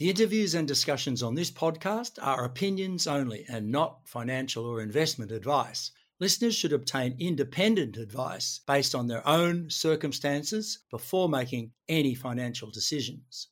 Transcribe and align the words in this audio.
The 0.00 0.08
interviews 0.08 0.54
and 0.54 0.66
discussions 0.66 1.22
on 1.22 1.34
this 1.34 1.50
podcast 1.50 2.12
are 2.22 2.46
opinions 2.46 3.06
only 3.06 3.44
and 3.50 3.70
not 3.70 3.98
financial 4.06 4.64
or 4.64 4.80
investment 4.80 5.30
advice. 5.30 5.92
Listeners 6.20 6.54
should 6.54 6.72
obtain 6.72 7.14
independent 7.18 7.98
advice 7.98 8.62
based 8.66 8.94
on 8.94 9.08
their 9.08 9.20
own 9.28 9.68
circumstances 9.68 10.78
before 10.90 11.28
making 11.28 11.72
any 11.86 12.14
financial 12.14 12.70
decisions. 12.70 13.48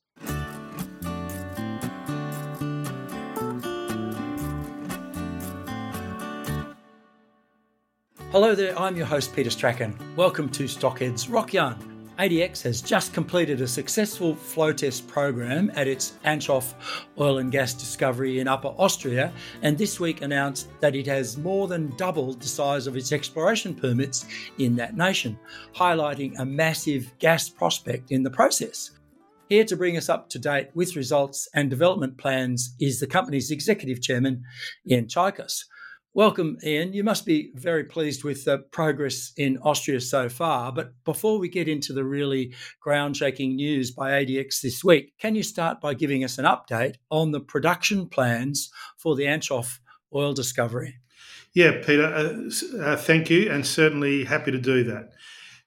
Hello 8.31 8.55
there, 8.55 8.75
I'm 8.79 8.97
your 8.97 9.05
host 9.05 9.35
Peter 9.35 9.51
Strachan. 9.51 9.95
Welcome 10.15 10.49
to 10.49 10.63
Stockhead's 10.63 11.29
Rock 11.29 11.53
Yarn. 11.53 11.98
ADX 12.19 12.61
has 12.63 12.81
just 12.81 13.13
completed 13.13 13.61
a 13.61 13.67
successful 13.67 14.35
flow 14.35 14.73
test 14.73 15.07
program 15.07 15.71
at 15.73 15.87
its 15.87 16.17
Anshof 16.25 16.73
oil 17.17 17.37
and 17.37 17.49
gas 17.49 17.73
discovery 17.73 18.39
in 18.39 18.47
Upper 18.47 18.73
Austria, 18.77 19.31
and 19.61 19.77
this 19.77 20.01
week 20.01 20.21
announced 20.21 20.67
that 20.81 20.97
it 20.97 21.07
has 21.07 21.37
more 21.37 21.69
than 21.69 21.95
doubled 21.95 22.41
the 22.41 22.47
size 22.47 22.87
of 22.87 22.97
its 22.97 23.13
exploration 23.13 23.73
permits 23.73 24.25
in 24.57 24.75
that 24.75 24.97
nation, 24.97 25.39
highlighting 25.73 26.37
a 26.39 26.45
massive 26.45 27.09
gas 27.19 27.47
prospect 27.47 28.11
in 28.11 28.21
the 28.21 28.31
process. 28.31 28.91
Here 29.47 29.63
to 29.63 29.77
bring 29.77 29.95
us 29.95 30.09
up 30.09 30.27
to 30.31 30.39
date 30.39 30.71
with 30.73 30.97
results 30.97 31.47
and 31.55 31.69
development 31.69 32.17
plans 32.17 32.75
is 32.81 32.99
the 32.99 33.07
company's 33.07 33.49
executive 33.49 34.01
chairman, 34.01 34.43
Ian 34.85 35.05
Tchacos. 35.05 35.63
Welcome, 36.15 36.57
Ian. 36.63 36.93
You 36.93 37.03
must 37.03 37.23
be 37.23 37.51
very 37.53 37.83
pleased 37.83 38.23
with 38.23 38.43
the 38.43 38.57
progress 38.57 39.31
in 39.37 39.59
Austria 39.59 40.01
so 40.01 40.27
far. 40.27 40.71
But 40.71 40.91
before 41.05 41.37
we 41.37 41.49
get 41.49 41.67
into 41.67 41.93
the 41.93 42.03
really 42.03 42.55
ground 42.81 43.15
shaking 43.15 43.55
news 43.55 43.91
by 43.91 44.11
ADX 44.11 44.61
this 44.61 44.83
week, 44.83 45.13
can 45.19 45.35
you 45.35 45.43
start 45.43 45.79
by 45.79 45.93
giving 45.93 46.23
us 46.23 46.39
an 46.39 46.45
update 46.45 46.95
on 47.11 47.31
the 47.31 47.39
production 47.39 48.07
plans 48.07 48.71
for 48.97 49.15
the 49.15 49.25
Anshof 49.25 49.77
oil 50.13 50.33
discovery? 50.33 50.95
Yeah, 51.53 51.83
Peter, 51.85 52.05
uh, 52.05 52.81
uh, 52.81 52.95
thank 52.95 53.29
you, 53.29 53.51
and 53.51 53.65
certainly 53.65 54.23
happy 54.23 54.51
to 54.51 54.59
do 54.59 54.83
that. 54.85 55.11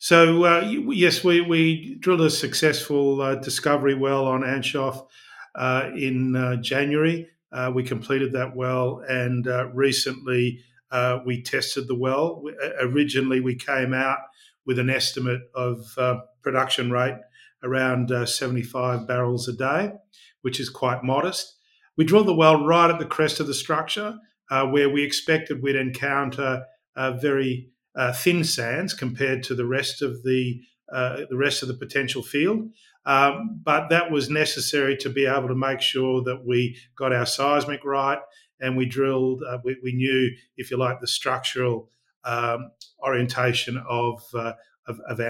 So, 0.01 0.45
uh, 0.45 0.61
yes, 0.89 1.23
we, 1.23 1.41
we 1.41 1.97
drilled 2.01 2.23
a 2.23 2.31
successful 2.31 3.23
uh, 3.23 3.37
discovery 3.37 3.95
well 3.95 4.27
on 4.27 4.41
Anshof 4.41 5.07
uh, 5.55 5.91
in 5.97 6.35
uh, 6.35 6.57
January. 6.57 7.29
Uh, 7.53 7.71
we 7.75 7.83
completed 7.83 8.33
that 8.33 8.57
well, 8.57 9.03
and 9.09 9.47
uh, 9.47 9.67
recently 9.69 10.61
uh, 10.91 11.19
we 11.27 11.43
tested 11.43 11.87
the 11.87 11.95
well. 11.95 12.41
We, 12.43 12.55
originally, 12.81 13.41
we 13.41 13.55
came 13.55 13.93
out 13.93 14.19
with 14.65 14.79
an 14.79 14.89
estimate 14.89 15.43
of 15.55 15.85
uh, 15.99 16.21
production 16.43 16.91
rate 16.91 17.19
around 17.63 18.11
uh, 18.11 18.25
75 18.25 19.07
barrels 19.07 19.49
a 19.49 19.53
day, 19.53 19.93
which 20.41 20.59
is 20.59 20.71
quite 20.71 21.05
modest. 21.05 21.57
We 21.97 22.05
drilled 22.05 22.27
the 22.27 22.35
well 22.35 22.65
right 22.65 22.91
at 22.91 22.99
the 22.99 23.05
crest 23.05 23.39
of 23.39 23.47
the 23.47 23.55
structure, 23.55 24.17
uh, 24.51 24.67
where 24.67 24.89
we 24.89 25.03
expected 25.03 25.63
we'd 25.63 25.77
encounter 25.77 26.65
very 26.97 27.69
thin 28.15 28.45
sands 28.45 28.95
compared 28.95 29.43
to 29.45 29.55
the 29.55 29.67
rest 29.67 30.01
of 30.01 30.23
the 30.23 30.61
the 30.89 31.37
rest 31.37 31.63
of 31.63 31.69
the 31.69 31.75
potential 31.75 32.23
field. 32.23 32.71
Um, 33.05 33.61
but 33.65 33.89
that 33.89 34.11
was 34.11 34.31
necessary 34.31 34.97
to 34.99 35.11
be 35.11 35.27
able 35.27 35.49
to 35.49 35.55
make 35.55 35.81
sure 35.81 36.23
that 36.23 36.45
we 36.47 36.77
got 36.97 37.13
our 37.13 37.27
seismic 37.27 37.85
right 37.85 38.19
and 38.61 38.77
we 38.77 38.87
drilled, 38.87 39.43
uh, 39.49 39.59
we, 39.65 39.77
we, 39.83 39.93
knew, 39.93 40.31
if 40.57 40.71
you 40.71 40.77
like, 40.77 41.01
the 41.01 41.07
structural 41.09 41.91
um, 42.25 42.71
orientation 43.01 43.83
of, 43.89 44.23
uh, 44.35 44.53
of, 44.87 45.01
of. 45.01 45.21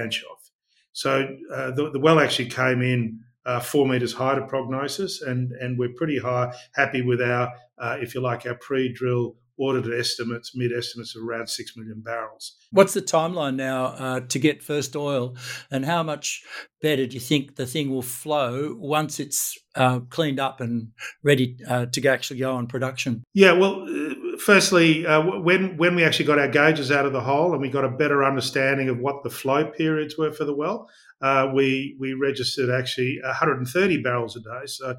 So 0.92 1.36
uh, 1.52 1.70
the, 1.70 1.90
the, 1.92 1.98
well 1.98 2.20
actually 2.20 2.50
came 2.50 2.82
in 2.82 3.20
uh, 3.46 3.60
four 3.60 3.88
metres 3.88 4.12
higher 4.12 4.38
to 4.38 4.46
prognosis, 4.46 5.22
and, 5.22 5.52
and 5.52 5.78
we're 5.78 5.94
pretty 5.96 6.18
high, 6.18 6.54
happy 6.74 7.00
with 7.00 7.22
our, 7.22 7.50
uh, 7.78 7.96
if 8.00 8.14
you 8.14 8.20
like, 8.20 8.44
our 8.46 8.54
pre 8.54 8.92
drill 8.92 9.36
audited 9.62 9.98
estimates, 9.98 10.52
mid 10.56 10.72
estimates 10.76 11.14
of 11.14 11.22
around 11.22 11.48
6 11.48 11.76
million 11.76 12.00
barrels. 12.00 12.56
What's 12.72 12.94
the 12.94 13.02
timeline 13.02 13.54
now 13.54 13.84
uh, 13.84 14.20
to 14.20 14.38
get 14.38 14.62
first 14.62 14.96
oil, 14.96 15.36
and 15.70 15.84
how 15.84 16.02
much 16.02 16.42
better 16.80 17.06
do 17.06 17.14
you 17.14 17.20
think 17.20 17.56
the 17.56 17.66
thing 17.66 17.90
will 17.90 18.02
flow 18.02 18.74
once 18.76 19.20
it's 19.20 19.56
uh, 19.76 20.00
cleaned 20.10 20.40
up 20.40 20.60
and 20.60 20.88
ready 21.22 21.56
uh, 21.68 21.86
to 21.86 22.06
actually 22.08 22.40
go 22.40 22.54
on 22.54 22.66
production? 22.66 23.22
Yeah, 23.34 23.52
well, 23.52 23.86
uh, 23.88 24.36
firstly, 24.38 25.06
uh, 25.06 25.40
when, 25.40 25.76
when 25.76 25.94
we 25.94 26.02
actually 26.02 26.26
got 26.26 26.40
our 26.40 26.48
gauges 26.48 26.90
out 26.90 27.06
of 27.06 27.12
the 27.12 27.20
hole 27.20 27.52
and 27.52 27.62
we 27.62 27.70
got 27.70 27.84
a 27.84 27.90
better 27.90 28.24
understanding 28.24 28.88
of 28.88 28.98
what 28.98 29.22
the 29.22 29.30
flow 29.30 29.70
periods 29.70 30.18
were 30.18 30.32
for 30.32 30.44
the 30.44 30.54
well, 30.54 30.88
uh, 31.20 31.48
we 31.54 31.96
we 32.00 32.14
registered 32.14 32.68
actually 32.68 33.20
130 33.22 34.02
barrels 34.02 34.36
a 34.36 34.40
day, 34.40 34.66
so 34.66 34.96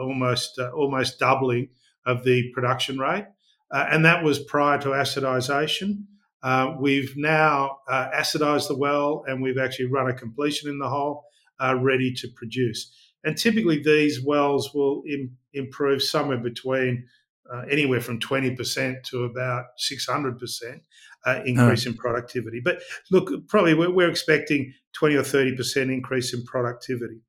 almost 0.00 0.58
almost 0.58 1.20
doubling 1.20 1.68
of 2.04 2.24
the 2.24 2.50
production 2.52 2.98
rate 2.98 3.26
uh, 3.72 3.86
and 3.90 4.04
that 4.04 4.22
was 4.22 4.38
prior 4.38 4.78
to 4.80 4.88
acidization. 4.88 6.04
Uh, 6.42 6.74
we've 6.78 7.14
now 7.16 7.78
uh, 7.88 8.08
acidized 8.14 8.68
the 8.68 8.76
well 8.76 9.24
and 9.26 9.42
we've 9.42 9.58
actually 9.58 9.86
run 9.86 10.10
a 10.10 10.14
completion 10.14 10.68
in 10.68 10.78
the 10.78 10.88
hole 10.88 11.24
uh, 11.60 11.76
ready 11.80 12.12
to 12.12 12.28
produce. 12.34 12.92
And 13.24 13.36
typically, 13.36 13.80
these 13.80 14.22
wells 14.22 14.74
will 14.74 15.02
Im- 15.08 15.36
improve 15.54 16.02
somewhere 16.02 16.38
between 16.38 17.06
uh, 17.52 17.62
anywhere 17.70 18.00
from 18.00 18.18
20% 18.18 19.02
to 19.04 19.24
about 19.24 19.64
600% 19.78 20.80
uh, 21.24 21.40
increase 21.46 21.86
oh. 21.86 21.90
in 21.90 21.96
productivity. 21.96 22.60
But 22.64 22.80
look, 23.10 23.30
probably 23.46 23.74
we're, 23.74 23.90
we're, 23.90 24.10
expecting 24.10 24.72
20 24.94 25.16
or 25.16 25.22
30% 25.22 25.92
increase 25.92 26.34
in 26.34 26.44
productivity. 26.44 27.20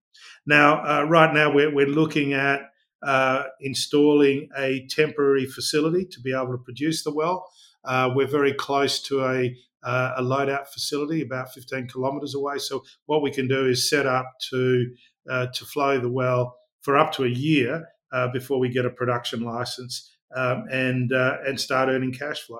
Now, 0.46 1.03
right 1.06 1.34
now, 1.34 1.53
we're, 1.53 1.74
we're 1.74 1.88
looking 1.88 2.34
at 2.34 2.72
uh, 3.03 3.44
installing 3.59 4.50
a 4.58 4.86
temporary 4.88 5.46
facility 5.46 6.06
to 6.06 6.19
be 6.22 6.34
able 6.34 6.52
to 6.52 6.58
produce 6.58 7.03
the 7.03 7.14
well. 7.14 7.50
Uh, 7.84 8.09
we're 8.16 8.28
very 8.28 8.53
close 8.53 9.02
to 9.02 9.25
a, 9.25 9.56
uh, 9.84 10.14
a 10.18 10.22
loadout 10.22 10.68
facility 10.68 11.22
about 11.22 11.53
15 11.53 11.88
kilometres 11.88 12.34
away. 12.34 12.58
So 12.58 12.84
what 13.06 13.22
we 13.22 13.31
can 13.31 13.47
do 13.47 13.68
is 13.68 13.90
set 13.90 14.06
up 14.06 14.25
to 14.50 14.86
uh, 15.30 15.47
to 15.53 15.66
flow 15.66 16.00
the 16.00 16.09
well 16.09 16.58
for 16.81 16.97
up 16.97 17.14
to 17.14 17.24
a 17.24 17.30
year 17.30 17.86
uh, 18.12 18.28
before 18.30 18.59
we 18.59 18.68
get 18.68 18.86
a 18.86 18.90
production 18.90 19.41
license 19.41 20.12
um, 20.35 20.66
and 20.70 21.14
uh, 21.14 21.38
and 21.46 21.59
start 21.59 21.90
earning 21.90 22.14
cash 22.14 22.41
flow. 22.41 22.59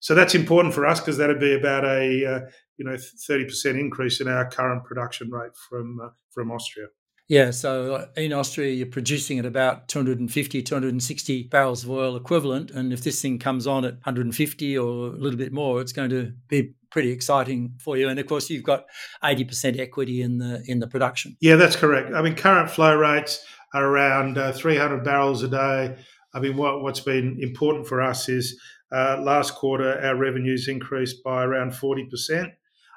So 0.00 0.14
that's 0.14 0.34
important 0.34 0.74
for 0.74 0.84
us 0.84 0.98
because 0.98 1.16
that'd 1.16 1.38
be 1.38 1.54
about 1.54 1.84
a 1.84 2.44
you 2.76 2.84
know 2.84 2.94
30% 2.94 3.78
increase 3.78 4.20
in 4.20 4.28
our 4.28 4.48
current 4.48 4.84
production 4.84 5.30
rate 5.30 5.56
from 5.68 6.12
from 6.30 6.50
Austria. 6.50 6.86
Yeah, 7.32 7.50
so 7.50 8.08
in 8.14 8.34
Austria, 8.34 8.74
you're 8.74 8.86
producing 8.86 9.38
at 9.38 9.46
about 9.46 9.88
250, 9.88 10.62
260 10.62 11.44
barrels 11.44 11.82
of 11.82 11.88
oil 11.88 12.14
equivalent. 12.14 12.70
And 12.70 12.92
if 12.92 13.04
this 13.04 13.22
thing 13.22 13.38
comes 13.38 13.66
on 13.66 13.86
at 13.86 13.94
150 13.94 14.76
or 14.76 15.06
a 15.06 15.16
little 15.16 15.38
bit 15.38 15.50
more, 15.50 15.80
it's 15.80 15.94
going 15.94 16.10
to 16.10 16.34
be 16.48 16.74
pretty 16.90 17.10
exciting 17.10 17.72
for 17.80 17.96
you. 17.96 18.10
And 18.10 18.18
of 18.18 18.26
course, 18.26 18.50
you've 18.50 18.64
got 18.64 18.84
80% 19.24 19.80
equity 19.80 20.20
in 20.20 20.36
the 20.36 20.62
in 20.66 20.80
the 20.80 20.86
production. 20.86 21.34
Yeah, 21.40 21.56
that's 21.56 21.74
correct. 21.74 22.12
I 22.12 22.20
mean, 22.20 22.34
current 22.34 22.68
flow 22.68 22.94
rates 22.94 23.42
are 23.72 23.86
around 23.86 24.36
uh, 24.36 24.52
300 24.52 25.02
barrels 25.02 25.42
a 25.42 25.48
day. 25.48 25.96
I 26.34 26.38
mean, 26.38 26.58
what, 26.58 26.82
what's 26.82 27.00
been 27.00 27.38
important 27.40 27.86
for 27.86 28.02
us 28.02 28.28
is 28.28 28.60
uh, 28.94 29.22
last 29.22 29.54
quarter, 29.54 29.98
our 30.04 30.16
revenues 30.16 30.68
increased 30.68 31.24
by 31.24 31.44
around 31.44 31.70
40%. 31.70 32.52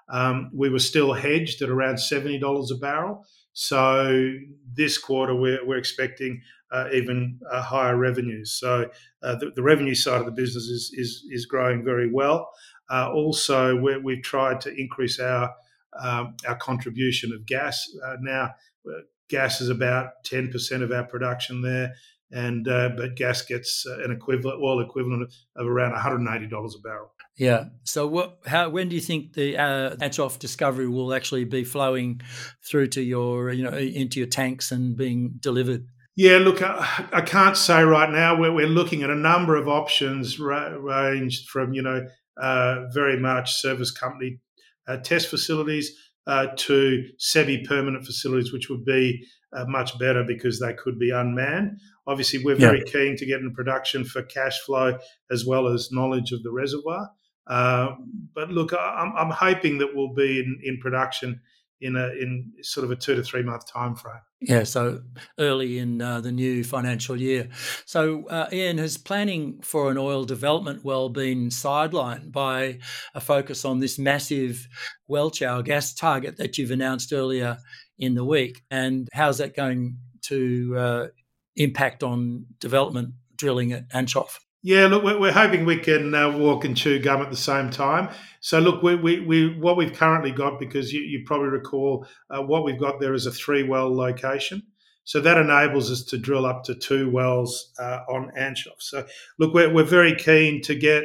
Um, 0.10 0.52
we 0.54 0.68
were 0.68 0.80
still 0.80 1.14
hedged 1.14 1.62
at 1.62 1.70
around 1.70 1.96
$70 1.96 2.42
a 2.44 2.76
barrel. 2.76 3.26
So 3.56 4.34
this 4.74 4.98
quarter, 4.98 5.34
we're, 5.34 5.66
we're 5.66 5.78
expecting 5.78 6.42
uh, 6.72 6.90
even 6.92 7.40
uh, 7.50 7.62
higher 7.62 7.96
revenues. 7.96 8.52
So 8.52 8.90
uh, 9.24 9.36
the, 9.36 9.52
the, 9.56 9.64
revenue 9.64 9.96
side 9.96 10.20
of 10.20 10.26
the 10.26 10.32
business 10.34 10.66
is 10.66 10.92
is, 10.94 11.26
is 11.32 11.46
growing 11.46 11.84
very 11.84 12.12
well. 12.12 12.50
Uh, 12.92 13.10
also, 13.14 13.76
we 13.78 14.16
have 14.16 14.24
tried 14.24 14.60
to 14.62 14.76
increase 14.76 15.20
our 15.20 15.56
um, 15.98 16.36
our 16.46 16.58
contribution 16.58 17.32
of 17.32 17.46
gas. 17.46 17.88
Uh, 18.06 18.18
now, 18.20 18.54
uh, 18.88 19.00
gas 19.30 19.62
is 19.62 19.70
about 19.70 20.24
ten 20.26 20.52
percent 20.52 20.84
of 20.84 20.92
our 20.92 21.06
production 21.06 21.62
there, 21.62 21.94
and 22.32 22.66
but 22.66 23.16
gas 23.16 23.42
gets 23.42 23.86
an 23.86 24.12
equivalent 24.12 24.62
oil 24.62 24.82
equivalent 24.82 25.24
of, 25.24 25.34
of 25.56 25.66
around 25.66 25.92
one 25.92 26.02
hundred 26.02 26.20
and 26.20 26.30
eighty 26.36 26.48
dollars 26.48 26.76
a 26.76 26.82
barrel. 26.82 27.15
Yeah. 27.38 27.66
So, 27.84 28.08
what? 28.08 28.40
How? 28.46 28.70
When 28.70 28.90
do 28.90 28.96
you 28.96 29.02
think 29.02 29.34
the 29.34 29.58
uh, 29.58 29.96
Anshof 29.98 30.40
discovery 30.40 30.88
will 30.88 31.14
actually 31.14 31.44
be 31.44 31.64
flowing 31.64 32.22
through 32.64 32.88
to 32.88 33.02
your, 33.02 33.52
you 33.52 33.64
know, 33.64 33.78
into 33.78 34.20
your 34.20 34.30
tanks 34.30 34.72
and 34.72 34.96
being 34.96 35.34
delivered? 35.40 35.86
Yeah. 36.16 36.38
Look, 36.38 36.62
I, 36.62 37.06
I 37.12 37.22
can't 37.22 37.58
say 37.58 37.84
right 37.84 38.10
now. 38.10 38.40
We're, 38.40 38.54
we're 38.54 38.68
looking 38.68 39.04
at 39.04 39.10
a 39.10 39.16
number 39.16 39.58
of 39.58 39.68
options, 39.68 40.40
ra- 40.40 40.76
ranged 40.80 41.50
from 41.50 41.74
you 41.74 41.82
know 41.82 42.06
uh, 42.42 42.86
very 42.94 43.20
much 43.20 43.54
service 43.54 43.92
company 43.92 44.40
uh, 44.88 44.98
test 44.98 45.30
facilities 45.30 45.92
uh, 46.28 46.48
to 46.56 47.04
semi-permanent 47.18 48.06
facilities, 48.06 48.52
which 48.52 48.70
would 48.70 48.86
be 48.86 49.26
uh, 49.54 49.66
much 49.68 49.98
better 50.00 50.24
because 50.24 50.60
they 50.60 50.74
could 50.74 50.98
be 51.00 51.12
unmanned. 51.12 51.80
Obviously, 52.08 52.44
we're 52.44 52.56
very 52.56 52.84
yeah. 52.86 52.92
keen 52.92 53.18
to 53.18 53.26
get 53.26 53.40
into 53.40 53.52
production 53.52 54.04
for 54.04 54.22
cash 54.24 54.60
flow 54.62 54.98
as 55.32 55.46
well 55.46 55.68
as 55.68 55.92
knowledge 55.92 56.32
of 56.32 56.44
the 56.44 56.52
reservoir. 56.52 57.10
Uh, 57.48 57.96
but 58.34 58.50
look, 58.50 58.74
I'm, 58.74 59.14
I'm, 59.16 59.30
hoping 59.30 59.78
that 59.78 59.96
we'll 59.96 60.14
be 60.14 60.40
in, 60.40 60.60
in 60.64 60.80
production 60.80 61.42
in 61.82 61.96
a 61.96 62.08
in 62.08 62.52
sort 62.62 62.84
of 62.86 62.92
a 62.92 62.96
two 62.96 63.16
to 63.16 63.24
three 63.24 63.44
month 63.44 63.72
time 63.72 63.96
frame. 63.96 64.22
Yeah, 64.42 64.64
so 64.64 65.02
early 65.40 65.78
in 65.78 66.02
uh, 66.02 66.22
the 66.22 66.32
new 66.32 66.64
financial 66.64 67.20
year. 67.20 67.50
So, 67.86 68.28
uh, 68.28 68.48
Ian, 68.52 68.78
has 68.78 68.98
planning 68.98 69.62
for 69.62 69.92
an 69.92 69.98
oil 69.98 70.26
development 70.26 70.84
well 70.84 71.10
been 71.10 71.50
sidelined 71.50 72.32
by 72.32 72.80
a 73.14 73.22
focus 73.22 73.66
on 73.66 73.80
this 73.80 74.00
massive 74.00 74.68
Welchau 75.10 75.64
gas 75.64 75.94
target 75.94 76.38
that 76.38 76.58
you've 76.58 76.72
announced 76.72 77.14
earlier 77.14 77.58
in 77.98 78.16
the 78.16 78.26
week? 78.26 78.62
And 78.70 79.08
how's 79.14 79.38
that 79.40 79.56
going 79.56 79.98
to 80.24 80.76
uh, 80.78 81.08
impact 81.56 82.04
on 82.04 82.46
development 82.60 83.14
drilling 83.36 83.74
at 83.74 83.90
Anshof? 83.90 84.40
Yeah, 84.66 84.88
look, 84.88 85.04
we're, 85.04 85.32
hoping 85.32 85.64
we 85.64 85.78
can 85.78 86.16
uh, 86.16 86.36
walk 86.36 86.66
and 86.66 86.76
chew 86.76 86.98
gum 86.98 87.22
at 87.22 87.30
the 87.30 87.38
same 87.38 87.70
time. 87.70 88.10
So, 88.40 88.58
look, 88.58 88.82
we, 88.82 88.96
we, 88.96 89.20
we 89.20 89.56
what 89.60 89.78
we've 89.78 89.94
currently 89.94 90.32
got, 90.32 90.60
because 90.60 90.92
you, 90.92 91.02
you 91.02 91.22
probably 91.24 91.50
recall, 91.50 92.08
uh, 92.32 92.42
what 92.42 92.64
we've 92.66 92.80
got 92.80 93.00
there 93.00 93.14
is 93.14 93.28
a 93.28 93.32
three 93.32 93.62
well 93.62 93.96
location. 93.96 94.64
So 95.04 95.22
that 95.22 95.38
enables 95.38 95.92
us 95.92 96.04
to 96.06 96.18
drill 96.18 96.48
up 96.48 96.64
to 96.64 96.74
two 96.74 97.12
wells 97.12 97.74
uh, 97.78 98.00
on 98.10 98.32
Anshof. 98.36 98.80
So, 98.80 99.06
look, 99.38 99.54
we're, 99.54 99.72
we're 99.72 99.84
very 99.84 100.16
keen 100.16 100.64
to 100.64 100.74
get 100.74 101.04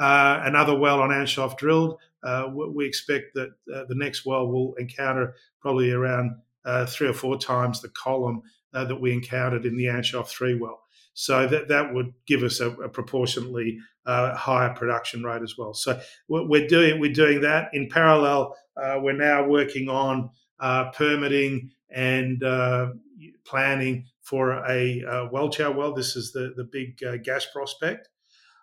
uh, 0.00 0.40
another 0.42 0.74
well 0.74 1.02
on 1.02 1.10
Anshof 1.10 1.58
drilled. 1.58 1.98
Uh, 2.22 2.48
we 2.54 2.86
expect 2.86 3.34
that 3.34 3.50
uh, 3.70 3.84
the 3.86 3.96
next 3.96 4.24
well 4.24 4.48
will 4.48 4.76
encounter 4.76 5.34
probably 5.60 5.90
around 5.90 6.36
three 6.88 7.08
or 7.08 7.12
four 7.12 7.36
times 7.36 7.82
the 7.82 7.90
column 7.90 8.40
that 8.72 8.98
we 8.98 9.12
encountered 9.12 9.66
in 9.66 9.76
the 9.76 9.84
Anshof 9.84 10.26
3 10.28 10.54
well. 10.54 10.83
So 11.14 11.46
that 11.46 11.68
that 11.68 11.94
would 11.94 12.12
give 12.26 12.42
us 12.42 12.60
a, 12.60 12.70
a 12.72 12.88
proportionately 12.88 13.78
uh, 14.04 14.34
higher 14.34 14.74
production 14.74 15.22
rate 15.22 15.42
as 15.42 15.56
well. 15.56 15.72
So 15.72 16.00
we're 16.28 16.66
doing 16.66 17.00
we're 17.00 17.12
doing 17.12 17.40
that 17.42 17.70
in 17.72 17.88
parallel. 17.88 18.56
Uh, 18.76 18.98
we're 19.00 19.12
now 19.12 19.46
working 19.46 19.88
on 19.88 20.30
uh, 20.60 20.90
permitting 20.90 21.70
and 21.90 22.42
uh, 22.42 22.88
planning 23.46 24.06
for 24.22 24.52
a 24.68 25.02
uh, 25.08 25.28
Welchau 25.30 25.74
well. 25.74 25.94
This 25.94 26.16
is 26.16 26.32
the 26.32 26.52
the 26.56 26.64
big 26.64 27.02
uh, 27.04 27.16
gas 27.18 27.46
prospect. 27.46 28.08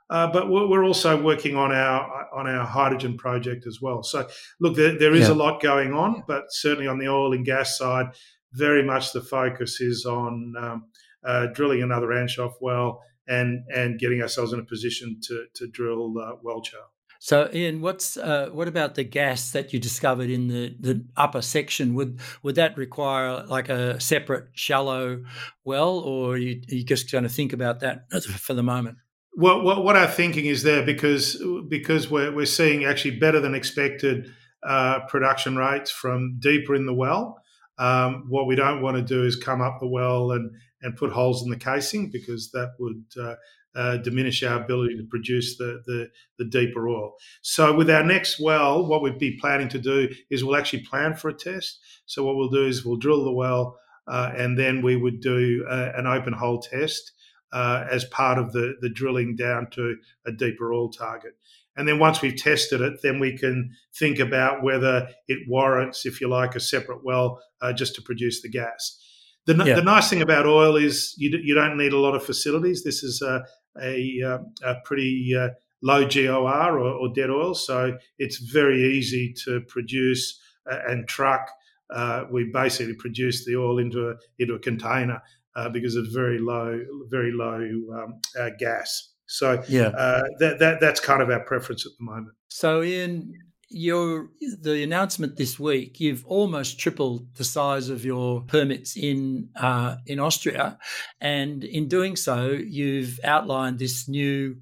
Uh, 0.09 0.29
but 0.29 0.49
we're 0.49 0.83
also 0.83 1.21
working 1.21 1.55
on 1.55 1.71
our 1.71 2.27
on 2.33 2.45
our 2.45 2.65
hydrogen 2.65 3.15
project 3.15 3.65
as 3.65 3.79
well. 3.81 4.03
So, 4.03 4.27
look, 4.59 4.75
there, 4.75 4.99
there 4.99 5.13
is 5.13 5.29
yeah. 5.29 5.33
a 5.33 5.35
lot 5.35 5.61
going 5.61 5.93
on, 5.93 6.25
but 6.27 6.47
certainly 6.49 6.87
on 6.87 6.99
the 6.99 7.07
oil 7.07 7.31
and 7.31 7.45
gas 7.45 7.77
side, 7.77 8.07
very 8.51 8.83
much 8.83 9.13
the 9.13 9.21
focus 9.21 9.79
is 9.79 10.05
on 10.05 10.53
um, 10.57 10.85
uh, 11.23 11.47
drilling 11.47 11.83
another 11.83 12.07
Anshof 12.07 12.53
well, 12.61 13.01
and 13.27 13.63
and 13.73 13.99
getting 13.99 14.21
ourselves 14.21 14.53
in 14.53 14.59
a 14.59 14.63
position 14.63 15.19
to 15.23 15.45
to 15.55 15.67
drill 15.67 16.17
uh, 16.17 16.35
Welchau. 16.43 16.87
So, 17.23 17.47
Ian, 17.53 17.81
what's 17.81 18.17
uh, 18.17 18.49
what 18.51 18.67
about 18.67 18.95
the 18.95 19.03
gas 19.03 19.51
that 19.51 19.71
you 19.73 19.79
discovered 19.79 20.31
in 20.31 20.47
the, 20.47 20.75
the 20.79 21.05
upper 21.15 21.43
section? 21.43 21.93
Would 21.93 22.19
would 22.41 22.55
that 22.55 22.75
require 22.77 23.45
like 23.45 23.69
a 23.69 23.99
separate 23.99 24.47
shallow 24.53 25.23
well, 25.63 25.99
or 25.99 26.33
are 26.33 26.37
you, 26.37 26.63
are 26.71 26.75
you 26.75 26.83
just 26.83 27.11
going 27.11 27.23
to 27.23 27.29
think 27.29 27.53
about 27.53 27.81
that 27.81 28.11
for 28.23 28.55
the 28.55 28.63
moment? 28.63 28.97
Well, 29.35 29.61
what, 29.61 29.83
what 29.83 29.95
our 29.95 30.07
thinking 30.07 30.45
is 30.45 30.63
there 30.63 30.83
because 30.83 31.39
because 31.69 32.09
we're 32.09 32.33
we're 32.33 32.47
seeing 32.47 32.85
actually 32.85 33.19
better 33.19 33.39
than 33.39 33.53
expected 33.53 34.31
uh, 34.63 35.01
production 35.07 35.55
rates 35.55 35.91
from 35.91 36.39
deeper 36.39 36.73
in 36.73 36.87
the 36.87 36.93
well. 36.93 37.37
Um, 37.77 38.25
what 38.29 38.47
we 38.47 38.55
don't 38.55 38.81
want 38.81 38.97
to 38.97 39.03
do 39.03 39.23
is 39.25 39.35
come 39.35 39.61
up 39.61 39.77
the 39.79 39.87
well 39.87 40.31
and 40.31 40.51
and 40.81 40.97
put 40.97 41.11
holes 41.11 41.43
in 41.43 41.49
the 41.49 41.57
casing 41.57 42.09
because 42.09 42.51
that 42.51 42.71
would 42.79 43.03
uh, 43.19 43.35
uh, 43.75 43.97
diminish 43.97 44.43
our 44.43 44.61
ability 44.61 44.97
to 44.97 45.03
produce 45.03 45.57
the, 45.57 45.81
the, 45.85 46.09
the 46.37 46.45
deeper 46.45 46.89
oil. 46.89 47.13
So 47.41 47.73
with 47.75 47.89
our 47.89 48.03
next 48.03 48.39
well, 48.39 48.85
what 48.85 49.01
we'd 49.01 49.17
be 49.17 49.37
planning 49.39 49.69
to 49.69 49.79
do 49.79 50.09
is 50.29 50.43
we'll 50.43 50.57
actually 50.57 50.83
plan 50.83 51.15
for 51.15 51.29
a 51.29 51.33
test. 51.33 51.79
So 52.05 52.23
what 52.23 52.35
we'll 52.35 52.49
do 52.49 52.65
is 52.65 52.85
we'll 52.85 52.97
drill 52.97 53.23
the 53.23 53.31
well 53.31 53.77
uh, 54.07 54.31
and 54.35 54.57
then 54.57 54.81
we 54.81 54.95
would 54.95 55.21
do 55.21 55.65
uh, 55.69 55.91
an 55.95 56.07
open 56.07 56.33
hole 56.33 56.61
test 56.61 57.13
uh, 57.53 57.85
as 57.89 58.05
part 58.05 58.37
of 58.37 58.51
the, 58.51 58.75
the 58.81 58.89
drilling 58.89 59.35
down 59.35 59.67
to 59.71 59.95
a 60.25 60.31
deeper 60.31 60.73
oil 60.73 60.89
target. 60.89 61.33
And 61.77 61.87
then 61.87 61.99
once 61.99 62.21
we've 62.21 62.35
tested 62.35 62.81
it, 62.81 63.01
then 63.01 63.19
we 63.19 63.37
can 63.37 63.71
think 63.97 64.19
about 64.19 64.63
whether 64.63 65.07
it 65.27 65.47
warrants, 65.47 66.05
if 66.05 66.19
you 66.19 66.27
like, 66.27 66.55
a 66.55 66.59
separate 66.59 67.03
well 67.03 67.41
uh, 67.61 67.71
just 67.71 67.95
to 67.95 68.01
produce 68.01 68.41
the 68.41 68.49
gas. 68.49 68.99
The, 69.45 69.55
yeah. 69.65 69.75
the 69.75 69.83
nice 69.83 70.09
thing 70.09 70.21
about 70.21 70.45
oil 70.45 70.75
is 70.75 71.15
you, 71.17 71.31
you 71.41 71.55
don't 71.55 71.77
need 71.77 71.93
a 71.93 71.99
lot 71.99 72.15
of 72.15 72.23
facilities. 72.23 72.83
This 72.83 73.03
is 73.03 73.21
a, 73.21 73.43
a, 73.81 74.21
um, 74.21 74.53
a 74.63 74.75
pretty 74.85 75.35
uh, 75.37 75.49
low 75.81 76.07
GOR 76.07 76.79
or, 76.79 76.91
or, 76.91 77.13
dead 77.13 77.29
oil, 77.29 77.55
so 77.55 77.97
it's 78.19 78.37
very 78.37 78.83
easy 78.83 79.33
to 79.45 79.61
produce 79.61 80.39
uh, 80.71 80.79
and 80.87 81.07
truck. 81.07 81.49
Uh, 81.89 82.25
we 82.31 82.49
basically 82.53 82.93
produce 82.93 83.45
the 83.45 83.55
oil 83.55 83.79
into 83.79 84.09
a 84.09 84.15
into 84.39 84.53
a 84.53 84.59
container 84.59 85.21
uh, 85.55 85.69
because 85.69 85.95
of 85.95 86.05
very 86.13 86.39
low 86.39 86.79
very 87.09 87.31
low 87.33 87.55
um, 87.95 88.21
uh, 88.39 88.49
gas. 88.59 89.09
So 89.25 89.63
yeah, 89.67 89.87
uh, 89.87 90.23
that, 90.39 90.59
that 90.59 90.79
that's 90.79 90.99
kind 90.99 91.21
of 91.21 91.29
our 91.29 91.41
preference 91.41 91.85
at 91.85 91.91
the 91.97 92.03
moment. 92.03 92.35
So 92.47 92.83
Ian, 92.83 93.33
your 93.71 94.29
the 94.61 94.83
announcement 94.83 95.37
this 95.37 95.59
week, 95.59 95.99
you've 95.99 96.25
almost 96.25 96.79
tripled 96.79 97.35
the 97.35 97.43
size 97.43 97.89
of 97.89 98.05
your 98.05 98.41
permits 98.41 98.95
in 98.97 99.49
uh, 99.55 99.97
in 100.05 100.19
Austria, 100.19 100.77
and 101.19 101.63
in 101.63 101.87
doing 101.87 102.15
so, 102.15 102.51
you've 102.51 103.19
outlined 103.23 103.79
this 103.79 104.07
new 104.07 104.57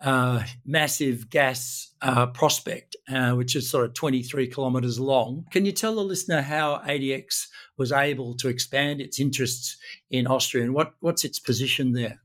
uh, 0.00 0.42
massive 0.64 1.30
gas 1.30 1.92
uh, 2.02 2.26
prospect, 2.26 2.96
uh, 3.08 3.32
which 3.32 3.56
is 3.56 3.70
sort 3.70 3.84
of 3.84 3.94
23 3.94 4.46
kilometres 4.48 5.00
long. 5.00 5.44
Can 5.50 5.64
you 5.64 5.72
tell 5.72 5.94
the 5.94 6.02
listener 6.02 6.42
how 6.42 6.82
ADX 6.86 7.46
was 7.78 7.92
able 7.92 8.34
to 8.36 8.48
expand 8.48 9.00
its 9.00 9.18
interests 9.18 9.76
in 10.10 10.26
Austria 10.26 10.64
and 10.64 10.74
what, 10.74 10.94
what's 11.00 11.24
its 11.24 11.38
position 11.38 11.92
there? 11.92 12.20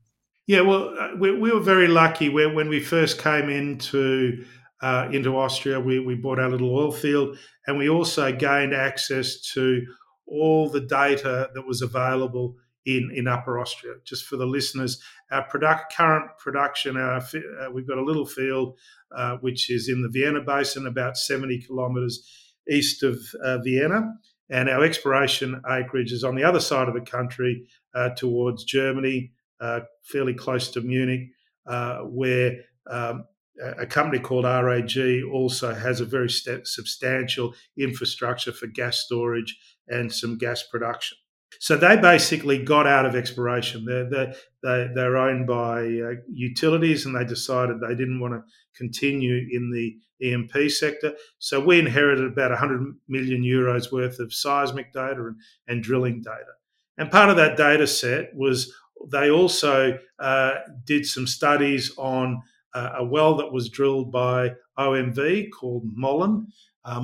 Yeah, 0.46 0.62
well, 0.62 0.94
uh, 0.98 1.16
we, 1.16 1.36
we 1.36 1.52
were 1.52 1.60
very 1.60 1.88
lucky 1.88 2.28
when, 2.28 2.54
when 2.54 2.68
we 2.68 2.80
first 2.80 3.18
came 3.18 3.48
into 3.48 4.44
uh, 4.82 5.08
into 5.12 5.38
Austria. 5.38 5.80
We, 5.80 6.00
we 6.00 6.16
bought 6.16 6.40
our 6.40 6.50
little 6.50 6.76
oil 6.76 6.92
field 6.92 7.38
and 7.66 7.78
we 7.78 7.88
also 7.88 8.32
gained 8.32 8.74
access 8.74 9.40
to 9.52 9.82
all 10.26 10.68
the 10.68 10.80
data 10.80 11.50
that 11.54 11.66
was 11.66 11.82
available 11.82 12.56
in, 12.84 13.12
in 13.14 13.28
Upper 13.28 13.60
Austria. 13.60 13.94
Just 14.04 14.24
for 14.24 14.36
the 14.36 14.46
listeners, 14.46 15.00
our 15.30 15.44
product, 15.44 15.94
current 15.94 16.36
production, 16.38 16.96
our, 16.96 17.18
uh, 17.18 17.70
we've 17.72 17.86
got 17.86 17.98
a 17.98 18.04
little 18.04 18.26
field 18.26 18.76
uh, 19.14 19.36
which 19.36 19.70
is 19.70 19.88
in 19.88 20.02
the 20.02 20.08
Vienna 20.08 20.40
Basin, 20.40 20.86
about 20.86 21.16
70 21.16 21.60
kilometres 21.60 22.26
east 22.68 23.02
of 23.02 23.20
uh, 23.44 23.58
Vienna. 23.58 24.12
And 24.50 24.68
our 24.68 24.84
exploration 24.84 25.62
acreage 25.70 26.12
is 26.12 26.24
on 26.24 26.34
the 26.34 26.44
other 26.44 26.60
side 26.60 26.88
of 26.88 26.94
the 26.94 27.00
country 27.00 27.66
uh, 27.94 28.10
towards 28.10 28.64
Germany, 28.64 29.32
uh, 29.60 29.80
fairly 30.02 30.34
close 30.34 30.70
to 30.70 30.80
Munich, 30.80 31.28
where 32.04 32.56
um, 32.90 33.24
a 33.78 33.86
company 33.86 34.20
called 34.20 34.44
RAG 34.44 34.98
also 35.32 35.74
has 35.74 36.00
a 36.00 36.04
very 36.04 36.30
st- 36.30 36.66
substantial 36.66 37.54
infrastructure 37.78 38.52
for 38.52 38.66
gas 38.66 38.98
storage 38.98 39.58
and 39.88 40.12
some 40.12 40.38
gas 40.38 40.62
production. 40.62 41.18
So 41.60 41.76
they 41.76 41.96
basically 41.96 42.64
got 42.64 42.86
out 42.86 43.06
of 43.06 43.14
exploration. 43.14 43.84
They're, 43.84 44.34
they're, 44.62 44.94
they're 44.94 45.16
owned 45.16 45.46
by 45.46 45.80
uh, 45.80 46.20
utilities 46.28 47.06
and 47.06 47.14
they 47.14 47.24
decided 47.24 47.80
they 47.80 47.94
didn't 47.94 48.20
want 48.20 48.34
to 48.34 48.42
continue 48.76 49.46
in 49.50 49.70
the 49.70 49.96
E&P 50.26 50.68
sector. 50.68 51.12
So 51.38 51.60
we 51.60 51.78
inherited 51.78 52.24
about 52.24 52.50
100 52.50 52.94
million 53.08 53.42
euros 53.42 53.92
worth 53.92 54.18
of 54.18 54.32
seismic 54.32 54.92
data 54.92 55.26
and, 55.26 55.36
and 55.68 55.82
drilling 55.82 56.22
data. 56.22 56.52
And 56.98 57.10
part 57.10 57.30
of 57.30 57.36
that 57.36 57.56
data 57.56 57.86
set 57.86 58.34
was 58.34 58.72
they 59.10 59.30
also 59.30 59.98
uh, 60.18 60.54
did 60.84 61.06
some 61.06 61.26
studies 61.26 61.92
on 61.96 62.42
a 62.74 63.04
well 63.04 63.36
that 63.36 63.52
was 63.52 63.68
drilled 63.68 64.10
by 64.10 64.52
OMV 64.78 65.48
called 65.50 65.84
Molln. 65.96 66.46
Uh, 66.84 67.00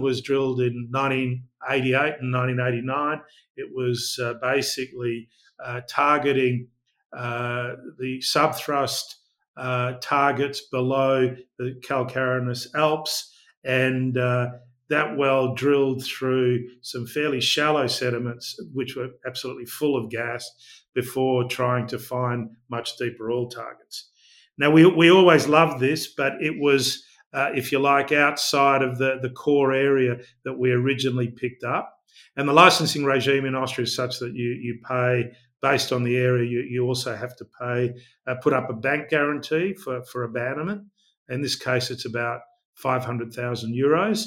was 0.00 0.22
drilled 0.22 0.60
in 0.60 0.88
1988 0.90 2.20
and 2.20 2.32
1989. 2.32 3.20
It 3.56 3.68
was 3.74 4.18
uh, 4.22 4.34
basically 4.40 5.28
uh, 5.62 5.82
targeting 5.88 6.68
uh, 7.12 7.74
the 7.98 8.20
subthrust 8.20 9.16
uh, 9.56 9.94
targets 10.00 10.62
below 10.70 11.34
the 11.58 11.80
Calcareous 11.82 12.68
Alps, 12.74 13.34
and 13.64 14.14
that 14.14 15.18
well 15.18 15.54
drilled 15.54 16.02
through 16.02 16.66
some 16.80 17.06
fairly 17.06 17.40
shallow 17.40 17.86
sediments, 17.86 18.58
which 18.72 18.96
were 18.96 19.10
absolutely 19.26 19.66
full 19.66 20.02
of 20.02 20.10
gas, 20.10 20.50
before 20.94 21.44
trying 21.44 21.86
to 21.88 21.98
find 21.98 22.50
much 22.70 22.96
deeper 22.96 23.30
oil 23.30 23.48
targets. 23.48 24.10
Now, 24.58 24.70
we, 24.70 24.84
we 24.86 25.10
always 25.10 25.46
loved 25.46 25.80
this, 25.80 26.08
but 26.08 26.34
it 26.40 26.58
was, 26.58 27.04
uh, 27.32 27.50
if 27.54 27.70
you 27.70 27.78
like, 27.78 28.12
outside 28.12 28.82
of 28.82 28.98
the, 28.98 29.18
the 29.22 29.30
core 29.30 29.72
area 29.72 30.16
that 30.44 30.58
we 30.58 30.72
originally 30.72 31.28
picked 31.28 31.64
up. 31.64 31.94
And 32.36 32.48
the 32.48 32.52
licensing 32.52 33.04
regime 33.04 33.44
in 33.44 33.54
Austria 33.54 33.84
is 33.84 33.94
such 33.94 34.18
that 34.18 34.34
you, 34.34 34.50
you 34.50 34.78
pay 34.86 35.30
based 35.60 35.92
on 35.92 36.04
the 36.04 36.16
area, 36.16 36.48
you, 36.48 36.60
you 36.60 36.86
also 36.86 37.16
have 37.16 37.36
to 37.36 37.44
pay, 37.60 37.92
uh, 38.26 38.34
put 38.36 38.52
up 38.52 38.70
a 38.70 38.74
bank 38.74 39.08
guarantee 39.08 39.74
for, 39.74 40.04
for 40.04 40.24
abandonment. 40.24 40.82
In 41.28 41.42
this 41.42 41.56
case, 41.56 41.90
it's 41.90 42.04
about 42.04 42.40
500,000 42.74 43.74
euros. 43.74 44.26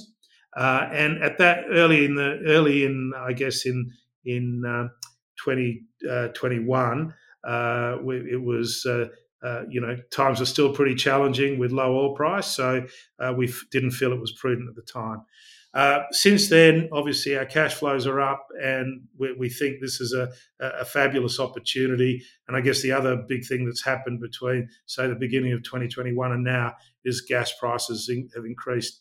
Uh, 0.56 0.90
and 0.92 1.24
at 1.24 1.38
that 1.38 1.64
early 1.72 2.04
in 2.04 2.16
the 2.16 2.42
early 2.46 2.84
in 2.84 3.14
I 3.18 3.32
guess 3.32 3.66
in 3.66 3.90
in 4.26 4.64
uh, 4.66 4.90
2021, 5.42 7.14
uh, 7.44 7.48
uh 7.48 7.98
it 8.10 8.42
was 8.42 8.86
uh, 9.44 9.48
uh, 9.48 9.64
you 9.70 9.82
know 9.82 9.98
times 10.12 10.42
are 10.42 10.46
still 10.46 10.74
pretty 10.74 10.96
challenging 10.96 11.60
with 11.60 11.72
low 11.72 11.96
oil 11.96 12.16
price, 12.16 12.48
so 12.48 12.86
we 13.36 13.48
f- 13.48 13.64
didn't 13.72 13.92
feel 13.92 14.12
it 14.12 14.20
was 14.20 14.34
prudent 14.34 14.70
at 14.70 14.76
the 14.76 14.82
time. 14.82 15.24
Uh, 15.74 16.00
since 16.12 16.50
then, 16.50 16.90
obviously, 16.92 17.38
our 17.38 17.46
cash 17.46 17.76
flows 17.76 18.06
are 18.06 18.20
up, 18.20 18.46
and 18.62 19.04
we, 19.18 19.34
we 19.34 19.50
think 19.50 19.80
this 19.80 20.02
is 20.02 20.14
a, 20.14 20.30
a, 20.60 20.84
fabulous 20.84 21.40
opportunity. 21.40 22.22
And 22.48 22.58
I 22.58 22.62
guess 22.62 22.82
the 22.82 22.92
other 22.92 23.16
big 23.16 23.46
thing 23.46 23.66
that's 23.66 23.86
happened 23.86 24.20
between, 24.20 24.68
say, 24.86 25.08
the 25.08 25.16
beginning 25.16 25.54
of 25.54 25.64
2021 25.64 26.34
and 26.34 26.44
now 26.44 26.74
is 27.06 27.22
gas 27.22 27.54
prices 27.58 28.10
in, 28.10 28.28
have 28.36 28.44
increased 28.44 29.00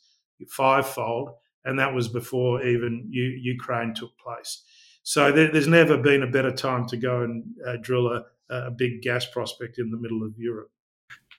fivefold, 0.48 1.30
and 1.64 1.76
that 1.80 1.92
was 1.92 2.06
before 2.06 2.62
even 2.64 3.08
U, 3.10 3.24
Ukraine 3.24 3.92
took 3.92 4.16
place. 4.16 4.62
So 5.02 5.32
there, 5.32 5.50
there's 5.50 5.66
never 5.66 5.96
been 5.96 6.22
a 6.22 6.30
better 6.30 6.52
time 6.52 6.86
to 6.88 6.96
go 6.96 7.22
and 7.22 7.44
uh, 7.66 7.78
drill 7.82 8.06
a, 8.06 8.22
a 8.50 8.70
big 8.70 9.02
gas 9.02 9.26
prospect 9.26 9.78
in 9.78 9.90
the 9.90 9.96
middle 9.96 10.22
of 10.22 10.34
Europe. 10.36 10.70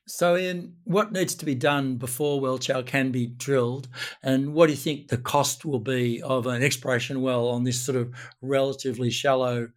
So, 0.07 0.35
Ian, 0.35 0.75
what 0.83 1.11
needs 1.11 1.35
to 1.35 1.45
be 1.45 1.55
done 1.55 1.95
before 1.95 2.41
Welchau 2.41 2.85
can 2.85 3.11
be 3.11 3.27
drilled, 3.27 3.87
and 4.23 4.53
what 4.53 4.67
do 4.67 4.73
you 4.73 4.77
think 4.77 5.07
the 5.07 5.17
cost 5.17 5.63
will 5.63 5.79
be 5.79 6.21
of 6.21 6.47
an 6.47 6.63
exploration 6.63 7.21
well 7.21 7.47
on 7.47 7.63
this 7.63 7.79
sort 7.79 7.97
of 7.97 8.13
relatively 8.41 9.09
shallow 9.09 9.69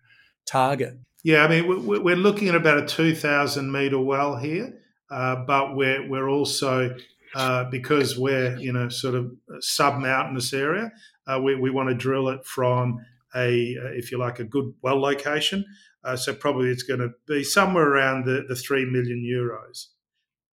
target? 0.46 0.98
Yeah, 1.22 1.44
I 1.44 1.48
mean, 1.48 1.86
we're 1.86 2.16
looking 2.16 2.48
at 2.48 2.54
about 2.54 2.78
a 2.78 2.86
2,000 2.86 3.70
metre 3.70 3.98
well 3.98 4.36
here, 4.36 4.74
uh, 5.10 5.36
but 5.46 5.76
we're, 5.76 6.06
we're 6.08 6.28
also, 6.28 6.94
uh, 7.34 7.64
because 7.70 8.18
we're, 8.18 8.56
you 8.58 8.72
know, 8.72 8.88
sort 8.88 9.14
of 9.14 9.32
sub 9.60 10.00
mountainous 10.00 10.52
area, 10.52 10.90
uh, 11.26 11.40
we, 11.40 11.54
we 11.54 11.70
want 11.70 11.88
to 11.88 11.94
drill 11.94 12.28
it 12.28 12.44
from 12.44 12.98
a, 13.34 13.76
if 13.94 14.10
you 14.10 14.18
like, 14.18 14.38
a 14.38 14.44
good 14.44 14.74
well 14.82 15.00
location. 15.00 15.64
Uh, 16.04 16.16
so 16.16 16.34
probably 16.34 16.68
it's 16.68 16.82
going 16.82 17.00
to 17.00 17.10
be 17.26 17.42
somewhere 17.42 17.88
around 17.88 18.26
the, 18.26 18.44
the 18.46 18.54
3 18.54 18.84
million 18.84 19.24
euros. 19.24 19.86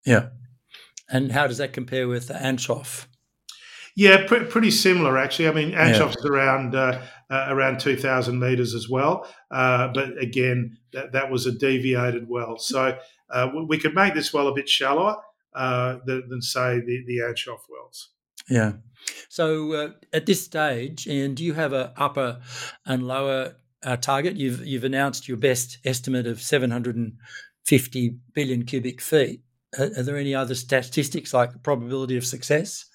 Yeah. 0.06 0.30
And 1.10 1.32
how 1.32 1.48
does 1.48 1.60
that 1.60 1.74
compare 1.74 2.08
with 2.08 2.30
Anshof? 2.30 3.08
Yeah, 3.96 4.28
pr- 4.28 4.44
pretty 4.44 4.72
similar 4.72 5.18
actually. 5.18 5.48
I 5.48 5.52
mean, 5.52 5.72
Anshof's 5.72 6.18
yeah. 6.24 6.30
around 6.30 6.76
uh, 6.76 7.02
uh, 7.30 7.46
around 7.50 7.80
two 7.80 7.96
thousand 7.96 8.40
meters 8.40 8.74
as 8.74 8.90
well, 8.90 9.26
uh, 9.52 9.88
but 9.94 10.22
again, 10.22 10.78
that, 10.92 11.14
that 11.14 11.32
was 11.32 11.46
a 11.46 11.52
deviated 11.52 12.28
well. 12.28 12.58
So 12.58 12.98
uh, 13.30 13.52
we 13.68 13.78
could 13.78 13.96
make 13.96 14.14
this 14.14 14.34
well 14.34 14.50
a 14.50 14.54
bit 14.54 14.68
shallower 14.68 15.16
uh, 15.56 16.00
than, 16.06 16.28
than, 16.28 16.42
say 16.42 16.82
the 16.82 17.06
the 17.08 17.22
wells. 17.70 18.10
Yeah. 18.50 18.74
So 19.30 19.74
uh, 19.74 19.90
at 20.12 20.26
this 20.26 20.44
stage, 20.44 21.08
and 21.08 21.38
do 21.38 21.46
you 21.46 21.54
have 21.54 21.72
a 21.72 21.94
upper 21.96 22.42
and 22.86 23.08
lower 23.08 23.56
target? 24.02 24.38
You've 24.38 24.66
you've 24.66 24.84
announced 24.84 25.28
your 25.28 25.38
best 25.38 25.80
estimate 25.86 26.28
of 26.28 26.42
seven 26.42 26.72
hundred 26.72 26.96
and 26.96 27.14
fifty 27.66 28.18
billion 28.34 28.66
cubic 28.66 29.02
feet 29.02 29.42
are 29.80 30.04
there 30.04 30.18
any 30.18 30.36
other 30.36 30.56
statistics 30.56 31.34
like 31.34 31.54
the 31.54 31.60
probability 31.60 32.18
of 32.18 32.26
success? 32.26 32.86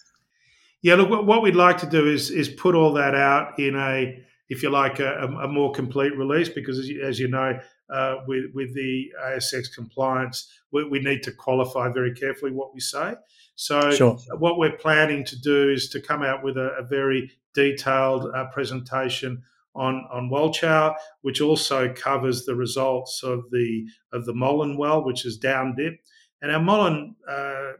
Yeah, 0.82 0.94
look, 0.94 1.26
what 1.26 1.42
we'd 1.42 1.56
like 1.56 1.78
to 1.78 1.86
do 1.86 2.08
is 2.08 2.30
is 2.30 2.48
put 2.48 2.74
all 2.74 2.92
that 2.94 3.14
out 3.14 3.58
in 3.58 3.76
a, 3.76 4.18
if 4.48 4.62
you 4.62 4.70
like, 4.70 4.98
a, 4.98 5.26
a 5.42 5.48
more 5.48 5.72
complete 5.72 6.16
release 6.16 6.48
because, 6.48 6.78
as 6.78 6.88
you, 6.88 7.04
as 7.04 7.18
you 7.18 7.28
know, 7.28 7.58
uh, 7.92 8.16
with 8.26 8.46
with 8.54 8.74
the 8.74 9.12
ASX 9.22 9.74
compliance, 9.74 10.50
we, 10.72 10.84
we, 10.88 11.00
need 11.00 11.22
to 11.24 11.32
qualify 11.32 11.92
very 11.92 12.14
carefully 12.14 12.52
what 12.52 12.72
we 12.72 12.80
say. 12.80 13.14
So, 13.56 13.90
sure. 13.90 14.18
what 14.38 14.58
we're 14.58 14.76
planning 14.78 15.24
to 15.26 15.38
do 15.38 15.70
is 15.70 15.90
to 15.90 16.00
come 16.00 16.22
out 16.22 16.42
with 16.42 16.56
a, 16.56 16.70
a 16.78 16.82
very 16.82 17.30
detailed 17.52 18.30
uh, 18.34 18.46
presentation 18.46 19.42
on 19.74 20.06
on 20.12 20.30
Welchau, 20.30 20.94
which 21.22 21.40
also 21.40 21.92
covers 21.92 22.44
the 22.44 22.54
results 22.54 23.22
of 23.22 23.44
the 23.50 23.86
of 24.12 24.26
the 24.26 24.32
Molln 24.32 24.76
well, 24.76 25.04
which 25.04 25.24
is 25.24 25.36
down 25.36 25.74
dip. 25.76 26.00
And 26.42 26.50
our 26.50 26.60
Molln 26.60 27.14
uh, 27.28 27.72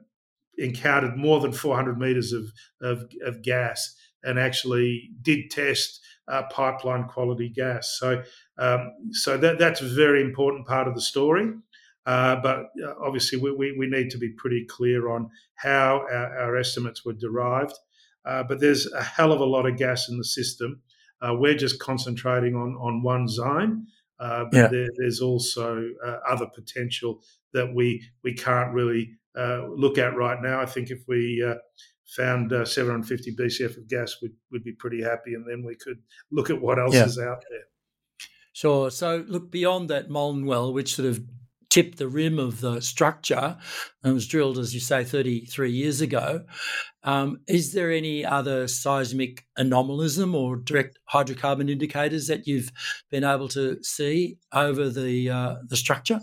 encountered 0.58 1.16
more 1.16 1.40
than 1.40 1.52
400 1.52 1.98
metres 1.98 2.32
of, 2.32 2.52
of, 2.82 3.10
of, 3.24 3.42
gas 3.42 3.94
and 4.22 4.38
actually 4.38 5.10
did 5.22 5.50
test 5.50 6.00
uh, 6.28 6.42
pipeline 6.50 7.04
quality 7.04 7.48
gas. 7.48 7.96
So, 7.98 8.22
um, 8.58 8.92
so 9.12 9.38
that, 9.38 9.58
that's 9.58 9.80
a 9.80 9.88
very 9.88 10.20
important 10.20 10.66
part 10.66 10.86
of 10.86 10.94
the 10.94 11.00
story. 11.00 11.52
Uh, 12.06 12.36
but 12.36 12.66
uh, 12.84 12.94
obviously, 13.02 13.38
we, 13.38 13.52
we, 13.52 13.76
we, 13.78 13.86
need 13.86 14.10
to 14.10 14.18
be 14.18 14.30
pretty 14.30 14.64
clear 14.64 15.10
on 15.10 15.30
how 15.56 16.04
our, 16.10 16.38
our 16.38 16.56
estimates 16.56 17.04
were 17.04 17.12
derived. 17.12 17.74
Uh, 18.24 18.42
but 18.42 18.60
there's 18.60 18.90
a 18.92 19.02
hell 19.02 19.32
of 19.32 19.40
a 19.40 19.44
lot 19.44 19.66
of 19.66 19.76
gas 19.76 20.08
in 20.08 20.16
the 20.18 20.24
system. 20.24 20.80
Uh, 21.22 21.34
we're 21.34 21.56
just 21.56 21.78
concentrating 21.78 22.54
on, 22.54 22.74
on 22.80 23.02
one 23.02 23.28
zone. 23.28 23.86
Uh, 24.18 24.44
but 24.50 24.56
yeah. 24.56 24.66
there, 24.66 24.88
there's 24.98 25.20
also 25.20 25.88
uh, 26.04 26.16
other 26.28 26.46
potential 26.54 27.22
that 27.54 27.74
we 27.74 28.06
we 28.22 28.34
can't 28.34 28.72
really 28.74 29.12
uh, 29.36 29.66
look 29.68 29.96
at 29.96 30.14
right 30.14 30.40
now. 30.42 30.60
I 30.60 30.66
think 30.66 30.90
if 30.90 31.00
we 31.08 31.42
uh, 31.46 31.54
found 32.06 32.52
uh, 32.52 32.64
750 32.66 33.34
BCF 33.34 33.78
of 33.78 33.88
gas, 33.88 34.16
we'd, 34.20 34.32
we'd 34.50 34.64
be 34.64 34.72
pretty 34.72 35.02
happy, 35.02 35.34
and 35.34 35.46
then 35.48 35.64
we 35.64 35.74
could 35.74 35.98
look 36.30 36.50
at 36.50 36.60
what 36.60 36.78
else 36.78 36.94
yeah. 36.94 37.06
is 37.06 37.18
out 37.18 37.42
there. 37.50 37.62
Sure. 38.52 38.90
So 38.90 39.24
look 39.26 39.50
beyond 39.50 39.88
that 39.88 40.10
Molln 40.10 40.44
well, 40.44 40.72
which 40.72 40.96
sort 40.96 41.08
of 41.08 41.22
tipped 41.70 41.98
the 41.98 42.08
rim 42.08 42.38
of 42.38 42.60
the 42.60 42.80
structure 42.80 43.56
and 44.02 44.12
was 44.12 44.26
drilled, 44.26 44.58
as 44.58 44.74
you 44.74 44.80
say, 44.80 45.04
33 45.04 45.70
years 45.70 46.00
ago. 46.00 46.44
Um, 47.04 47.40
is 47.48 47.72
there 47.72 47.90
any 47.90 48.24
other 48.26 48.68
seismic 48.68 49.46
anomalism 49.56 50.34
or 50.34 50.56
direct 50.56 50.98
hydrocarbon 51.10 51.70
indicators 51.70 52.26
that 52.26 52.46
you've 52.46 52.70
been 53.10 53.24
able 53.24 53.48
to 53.48 53.82
see 53.82 54.36
over 54.52 54.90
the 54.90 55.30
uh, 55.30 55.56
the 55.66 55.76
structure? 55.76 56.20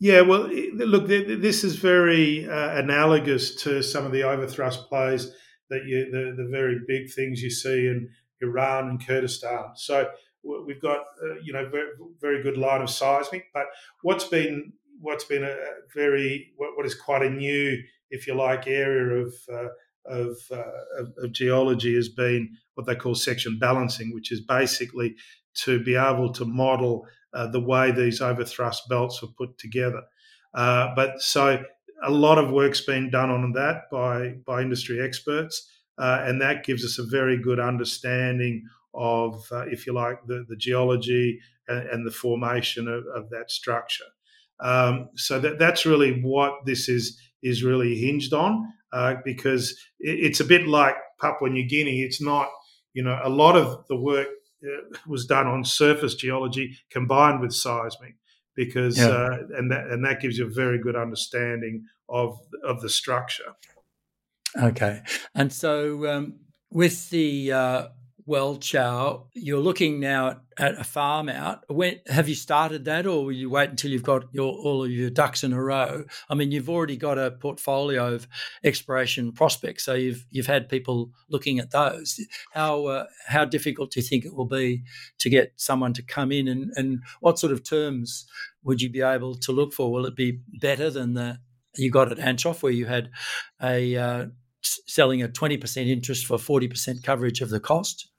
Yeah, 0.00 0.22
well, 0.22 0.50
look, 0.74 1.06
this 1.06 1.64
is 1.64 1.76
very 1.76 2.46
uh, 2.46 2.78
analogous 2.78 3.54
to 3.62 3.82
some 3.82 4.04
of 4.04 4.12
the 4.12 4.20
overthrust 4.20 4.88
plays 4.88 5.32
that 5.70 5.84
you, 5.86 6.10
the, 6.10 6.42
the 6.42 6.48
very 6.50 6.80
big 6.86 7.12
things 7.12 7.40
you 7.40 7.50
see 7.50 7.86
in 7.86 8.10
Iran 8.42 8.88
and 8.88 9.06
Kurdistan. 9.06 9.70
So 9.76 10.08
we've 10.44 10.80
got 10.80 11.00
uh, 11.22 11.40
you 11.42 11.52
know 11.52 11.68
very, 11.68 11.88
very 12.20 12.42
good 12.42 12.56
line 12.56 12.82
of 12.82 12.90
seismic. 12.90 13.46
But 13.52 13.66
what's 14.02 14.24
been 14.24 14.72
what's 15.00 15.24
been 15.24 15.44
a 15.44 15.56
very 15.94 16.52
what, 16.56 16.76
what 16.76 16.86
is 16.86 16.94
quite 16.94 17.22
a 17.22 17.30
new, 17.30 17.82
if 18.10 18.26
you 18.26 18.34
like, 18.34 18.66
area 18.66 19.24
of 19.24 19.34
uh, 19.52 19.68
of, 20.06 20.36
uh, 20.50 21.00
of, 21.00 21.12
of 21.18 21.32
geology 21.32 21.94
has 21.94 22.08
been 22.08 22.56
what 22.74 22.86
they 22.86 22.94
call 22.94 23.14
section 23.14 23.58
balancing, 23.58 24.12
which 24.12 24.30
is 24.30 24.40
basically 24.40 25.14
to 25.54 25.82
be 25.82 25.96
able 25.96 26.32
to 26.32 26.44
model 26.44 27.06
uh, 27.32 27.46
the 27.46 27.60
way 27.60 27.90
these 27.90 28.20
overthrust 28.20 28.88
belts 28.88 29.22
were 29.22 29.28
put 29.38 29.56
together. 29.58 30.02
Uh, 30.54 30.94
but 30.94 31.20
so 31.20 31.62
a 32.02 32.10
lot 32.10 32.38
of 32.38 32.50
work's 32.50 32.82
been 32.82 33.10
done 33.10 33.30
on 33.30 33.52
that 33.52 33.82
by 33.90 34.34
by 34.46 34.60
industry 34.60 35.00
experts, 35.00 35.68
uh, 35.98 36.22
and 36.22 36.40
that 36.40 36.64
gives 36.64 36.84
us 36.84 36.98
a 36.98 37.06
very 37.06 37.38
good 37.40 37.60
understanding 37.60 38.64
of, 38.94 39.44
uh, 39.52 39.66
if 39.66 39.86
you 39.86 39.92
like, 39.92 40.18
the, 40.26 40.44
the 40.48 40.56
geology 40.56 41.40
and, 41.68 41.88
and 41.88 42.06
the 42.06 42.10
formation 42.10 42.88
of, 42.88 43.04
of 43.14 43.30
that 43.30 43.50
structure. 43.50 44.04
Um, 44.60 45.08
so 45.16 45.40
that, 45.40 45.58
that's 45.58 45.84
really 45.84 46.20
what 46.22 46.52
this 46.64 46.88
is 46.88 47.20
is 47.42 47.62
really 47.62 47.94
hinged 47.96 48.32
on, 48.32 48.72
uh, 48.92 49.16
because 49.24 49.72
it, 50.00 50.18
it's 50.26 50.40
a 50.40 50.44
bit 50.44 50.66
like 50.66 50.94
Papua 51.20 51.50
New 51.50 51.68
Guinea. 51.68 52.02
It's 52.02 52.22
not, 52.22 52.48
you 52.94 53.02
know, 53.02 53.20
a 53.22 53.28
lot 53.28 53.56
of 53.56 53.84
the 53.88 53.96
work 53.96 54.28
uh, 54.64 54.98
was 55.06 55.26
done 55.26 55.46
on 55.46 55.64
surface 55.64 56.14
geology 56.14 56.78
combined 56.90 57.40
with 57.40 57.52
seismic, 57.52 58.14
because 58.54 58.96
yeah. 58.96 59.08
uh, 59.08 59.38
and 59.58 59.70
that 59.70 59.88
and 59.88 60.04
that 60.04 60.20
gives 60.20 60.38
you 60.38 60.46
a 60.46 60.50
very 60.50 60.78
good 60.78 60.96
understanding 60.96 61.84
of 62.08 62.38
of 62.62 62.80
the 62.80 62.88
structure. 62.88 63.52
Okay, 64.56 65.02
and 65.34 65.52
so 65.52 66.06
um, 66.06 66.34
with 66.70 67.10
the 67.10 67.52
uh, 68.26 68.30
Welchau, 68.30 69.26
you're 69.34 69.60
looking 69.60 70.00
now 70.00 70.40
at 70.58 70.78
a 70.78 70.84
farm 70.84 71.28
out. 71.28 71.64
When 71.68 72.00
have 72.06 72.28
you 72.28 72.34
started 72.34 72.84
that, 72.84 73.06
or 73.06 73.24
will 73.24 73.32
you 73.32 73.50
wait 73.50 73.70
until 73.70 73.90
you've 73.90 74.02
got 74.02 74.24
your 74.32 74.52
all 74.52 74.84
of 74.84 74.90
your 74.90 75.10
ducks 75.10 75.44
in 75.44 75.52
a 75.52 75.62
row? 75.62 76.04
I 76.28 76.34
mean, 76.34 76.50
you've 76.50 76.70
already 76.70 76.96
got 76.96 77.18
a 77.18 77.32
portfolio 77.32 78.14
of 78.14 78.26
exploration 78.62 79.32
prospects, 79.32 79.84
so 79.84 79.94
you've 79.94 80.26
you've 80.30 80.46
had 80.46 80.68
people 80.68 81.10
looking 81.28 81.58
at 81.58 81.70
those. 81.70 82.18
How 82.52 82.86
uh, 82.86 83.06
how 83.26 83.44
difficult 83.44 83.92
do 83.92 84.00
you 84.00 84.06
think 84.06 84.24
it 84.24 84.34
will 84.34 84.46
be 84.46 84.82
to 85.18 85.30
get 85.30 85.52
someone 85.56 85.92
to 85.94 86.02
come 86.02 86.32
in, 86.32 86.48
and 86.48 86.72
and 86.76 87.02
what 87.20 87.38
sort 87.38 87.52
of 87.52 87.68
terms 87.68 88.26
would 88.62 88.80
you 88.80 88.90
be 88.90 89.02
able 89.02 89.34
to 89.34 89.52
look 89.52 89.72
for? 89.72 89.92
Will 89.92 90.06
it 90.06 90.16
be 90.16 90.40
better 90.60 90.90
than 90.90 91.14
the 91.14 91.38
you 91.76 91.90
got 91.90 92.12
at 92.12 92.18
Anshof, 92.18 92.62
where 92.62 92.72
you 92.72 92.86
had 92.86 93.10
a 93.62 93.96
uh, 93.96 94.26
selling 94.62 95.22
a 95.22 95.28
20% 95.28 95.88
interest 95.88 96.26
for 96.26 96.38
40% 96.38 97.02
coverage 97.02 97.40
of 97.40 97.50
the 97.50 97.60
cost? 97.60 98.10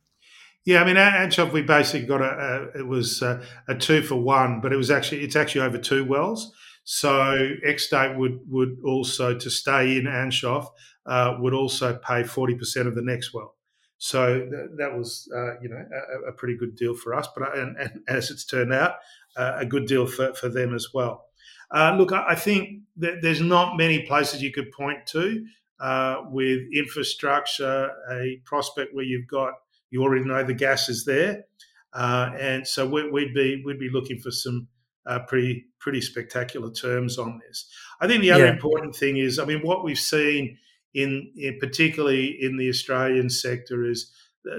Yeah, 0.65 0.81
I 0.81 0.85
mean, 0.85 0.95
Anshof, 0.95 1.53
we 1.53 1.61
basically 1.61 2.07
got 2.07 2.21
a, 2.21 2.71
a 2.73 2.79
it 2.79 2.87
was 2.87 3.21
a, 3.21 3.41
a, 3.67 3.75
two 3.75 4.01
for 4.01 4.15
one, 4.15 4.61
but 4.61 4.73
it 4.73 4.77
was 4.77 4.89
actually 4.89 5.23
it's 5.23 5.35
actually 5.35 5.61
over 5.61 5.77
two 5.77 6.03
wells. 6.03 6.51
So 6.83 7.51
XState 7.65 8.17
would 8.17 8.39
would 8.47 8.77
also 8.83 9.37
to 9.37 9.49
stay 9.49 9.97
in 9.97 10.05
Anshof 10.05 10.67
uh, 11.05 11.37
would 11.39 11.53
also 11.53 11.97
pay 11.97 12.23
forty 12.23 12.55
percent 12.55 12.87
of 12.87 12.95
the 12.95 13.03
next 13.03 13.33
well. 13.33 13.55
So 13.97 14.39
th- 14.39 14.71
that 14.77 14.95
was, 14.97 15.29
uh, 15.35 15.59
you 15.61 15.69
know, 15.69 15.77
a, 15.77 16.29
a, 16.29 16.33
pretty 16.33 16.57
good 16.57 16.75
deal 16.75 16.95
for 16.95 17.13
us. 17.13 17.27
But 17.35 17.57
and, 17.57 17.77
and 17.77 18.01
as 18.07 18.29
it's 18.29 18.45
turned 18.45 18.73
out, 18.73 18.95
uh, 19.37 19.53
a 19.57 19.65
good 19.65 19.85
deal 19.85 20.05
for, 20.05 20.33
for 20.33 20.49
them 20.49 20.75
as 20.75 20.87
well. 20.93 21.25
Uh, 21.71 21.95
look, 21.97 22.11
I, 22.11 22.25
I 22.29 22.35
think 22.35 22.81
there's 22.95 23.41
not 23.41 23.77
many 23.77 24.01
places 24.03 24.41
you 24.41 24.51
could 24.51 24.71
point 24.71 25.05
to 25.07 25.45
uh, 25.79 26.23
with 26.29 26.61
infrastructure, 26.73 27.91
a 28.11 28.41
prospect 28.45 28.93
where 28.93 29.05
you've 29.05 29.27
got 29.27 29.53
you 29.95 30.03
already 30.03 30.25
know 30.25 30.43
the 30.43 30.53
gas 30.53 30.89
is 30.89 31.05
there, 31.05 31.45
uh, 31.93 32.31
and 32.37 32.67
so 32.67 32.85
we, 32.85 33.09
would 33.09 33.33
be 33.33 33.63
we'd 33.65 33.79
be 33.79 33.89
looking 33.89 34.19
for 34.19 34.29
some 34.29 34.67
uh, 35.05 35.19
pretty 35.19 35.67
pretty 35.79 36.01
spectacular 36.01 36.69
terms 36.69 37.17
on 37.17 37.39
this. 37.47 37.65
I 38.01 38.07
think 38.07 38.21
the 38.21 38.31
other 38.31 38.45
yeah. 38.45 38.51
important 38.51 38.93
thing 38.93 39.15
is, 39.15 39.39
I 39.39 39.45
mean, 39.45 39.61
what 39.61 39.85
we've 39.85 39.97
seen 39.97 40.57
in, 40.93 41.31
in 41.37 41.59
particularly 41.59 42.37
in 42.41 42.57
the 42.57 42.67
Australian 42.67 43.29
sector 43.29 43.85
is 43.85 44.11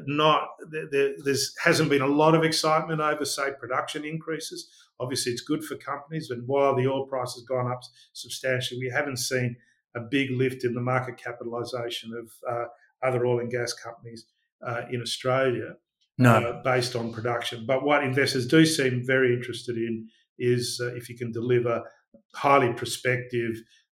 not 0.06 0.48
there 0.70 1.12
there's 1.22 1.54
hasn't 1.62 1.90
been 1.90 2.02
a 2.02 2.06
lot 2.06 2.34
of 2.34 2.42
excitement 2.42 3.00
over 3.00 3.24
say 3.24 3.52
production 3.60 4.04
increases 4.04 4.68
obviously 4.98 5.30
it's 5.30 5.42
good 5.42 5.62
for 5.62 5.76
companies 5.76 6.30
and 6.30 6.42
while 6.48 6.74
the 6.74 6.88
oil 6.88 7.06
price 7.06 7.34
has 7.34 7.44
gone 7.44 7.70
up 7.70 7.80
substantially 8.12 8.80
we 8.80 8.90
haven't 8.90 9.18
seen 9.18 9.54
a 9.94 10.00
big 10.00 10.32
lift 10.32 10.64
in 10.64 10.74
the 10.74 10.80
market 10.80 11.16
capitalisation 11.16 12.12
of 12.14 12.32
uh, 12.50 12.64
other 13.06 13.24
oil 13.24 13.38
and 13.38 13.52
gas 13.52 13.72
companies 13.72 14.26
uh, 14.66 14.82
in 14.90 15.00
Australia 15.00 15.74
no. 16.18 16.30
uh, 16.30 16.62
based 16.62 16.96
on 16.96 17.12
production. 17.12 17.64
But 17.66 17.84
what 17.84 18.04
investors 18.04 18.46
do 18.46 18.64
seem 18.64 19.02
very 19.04 19.34
interested 19.34 19.76
in 19.76 20.08
is 20.38 20.80
uh, 20.82 20.94
if 20.94 21.08
you 21.08 21.16
can 21.16 21.32
deliver 21.32 21.82
highly 22.34 22.72
prospective 22.72 23.56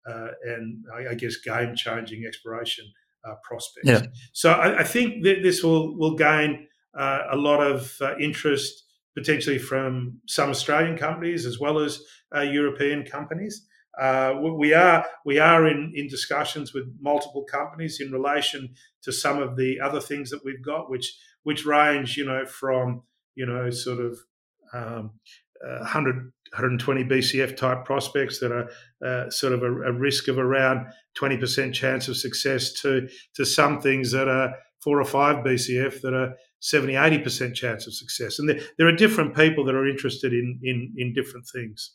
uh, 0.09 0.29
and 0.43 0.83
I, 0.95 1.11
I, 1.11 1.13
guess 1.13 1.35
game 1.35 1.75
changing 1.75 2.23
exploration 2.25 2.85
uh, 3.25 3.33
prospects. 3.43 3.87
Yeah. 3.87 4.01
So 4.31 4.51
I, 4.51 4.79
I, 4.79 4.83
think 4.83 5.23
that 5.23 5.43
this 5.43 5.61
will 5.61 5.97
will 5.97 6.15
gain 6.15 6.67
a 6.95 7.35
lot 7.35 7.59
of 7.61 8.01
interest 8.19 8.85
potentially 9.15 9.59
from 9.59 10.19
some 10.25 10.49
Australian 10.49 10.97
companies 10.97 11.45
as 11.45 11.59
well 11.59 11.79
as 11.79 12.01
European 12.33 13.03
companies. 13.03 13.67
Uh, 14.00 14.34
we 14.58 14.74
are 14.74 15.05
we 15.25 15.39
are 15.39 15.67
in, 15.67 15.91
in 15.96 16.08
discussions 16.08 16.74
with 16.74 16.86
multiple 17.01 17.43
companies 17.43 18.00
in 18.00 18.12
relation 18.12 18.74
to 19.01 19.12
some 19.12 19.41
of 19.41 19.58
the 19.58 19.79
other 19.79 20.00
things 20.00 20.29
that 20.29 20.43
we've 20.46 20.63
got, 20.63 20.89
which 20.89 21.17
which 21.43 21.65
range 21.65 22.15
you 22.15 22.25
know 22.25 22.46
from 22.46 23.03
you 23.36 23.46
know 23.46 23.69
sort 23.69 24.00
of 24.00 24.17
um, 24.74 25.12
uh, 25.65 25.79
100 25.79 26.31
120 26.51 27.03
BCF 27.03 27.55
type 27.58 27.86
prospects 27.86 28.39
that 28.39 28.51
are 28.51 28.69
uh, 29.05 29.29
sort 29.29 29.53
of 29.53 29.62
a, 29.62 29.72
a, 29.84 29.91
risk 29.91 30.27
of 30.27 30.39
around 30.39 30.88
20% 31.19 31.74
chance 31.74 32.08
of 32.08 32.17
success 32.17 32.74
to 32.74 33.08
to 33.36 33.46
some 33.46 33.79
things 33.79 34.12
that 34.12 34.27
are 34.27 34.55
four 34.84 35.00
or 35.00 35.05
five 35.05 35.46
BCF 35.46 36.01
that 36.01 36.13
are 36.13 36.34
70 36.62 36.93
80% 36.93 37.53
chance 37.53 37.86
of 37.86 37.93
success. 37.93 38.39
And 38.39 38.50
there, 38.50 38.60
there 38.77 38.88
are 38.88 38.96
different 38.96 39.36
people 39.36 39.63
that 39.65 39.75
are 39.75 39.88
interested 39.88 40.34
in 40.34 40.60
in 40.63 40.93
in 40.98 41.13
different 41.13 41.46
things 41.48 41.91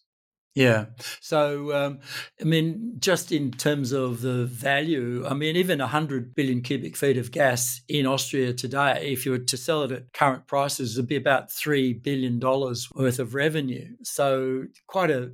yeah. 0.54 0.87
So, 1.20 1.75
um, 1.75 1.99
I 2.40 2.44
mean, 2.44 2.94
just 2.99 3.32
in 3.32 3.50
terms 3.50 3.92
of 3.92 4.20
the 4.20 4.44
value, 4.44 5.26
I 5.26 5.34
mean, 5.34 5.56
even 5.56 5.80
100 5.80 6.34
billion 6.34 6.62
cubic 6.62 6.96
feet 6.96 7.16
of 7.16 7.32
gas 7.32 7.82
in 7.88 8.06
Austria 8.06 8.52
today, 8.52 9.12
if 9.12 9.26
you 9.26 9.32
were 9.32 9.38
to 9.38 9.56
sell 9.56 9.82
it 9.82 9.92
at 9.92 10.12
current 10.12 10.46
prices, 10.46 10.96
it'd 10.96 11.08
be 11.08 11.16
about 11.16 11.50
$3 11.50 12.00
billion 12.02 12.38
worth 12.38 13.18
of 13.18 13.34
revenue. 13.34 13.96
So, 14.02 14.64
quite 14.87 15.11
a 15.11 15.32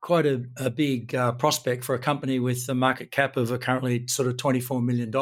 quite 0.00 0.26
a, 0.26 0.44
a 0.56 0.70
big 0.70 1.14
uh, 1.14 1.32
prospect 1.32 1.84
for 1.84 1.94
a 1.94 1.98
company 1.98 2.38
with 2.38 2.68
a 2.68 2.74
market 2.74 3.10
cap 3.10 3.36
of 3.36 3.50
a 3.50 3.58
currently 3.58 4.06
sort 4.06 4.28
of 4.28 4.36
$24 4.36 4.84
million 4.84 5.12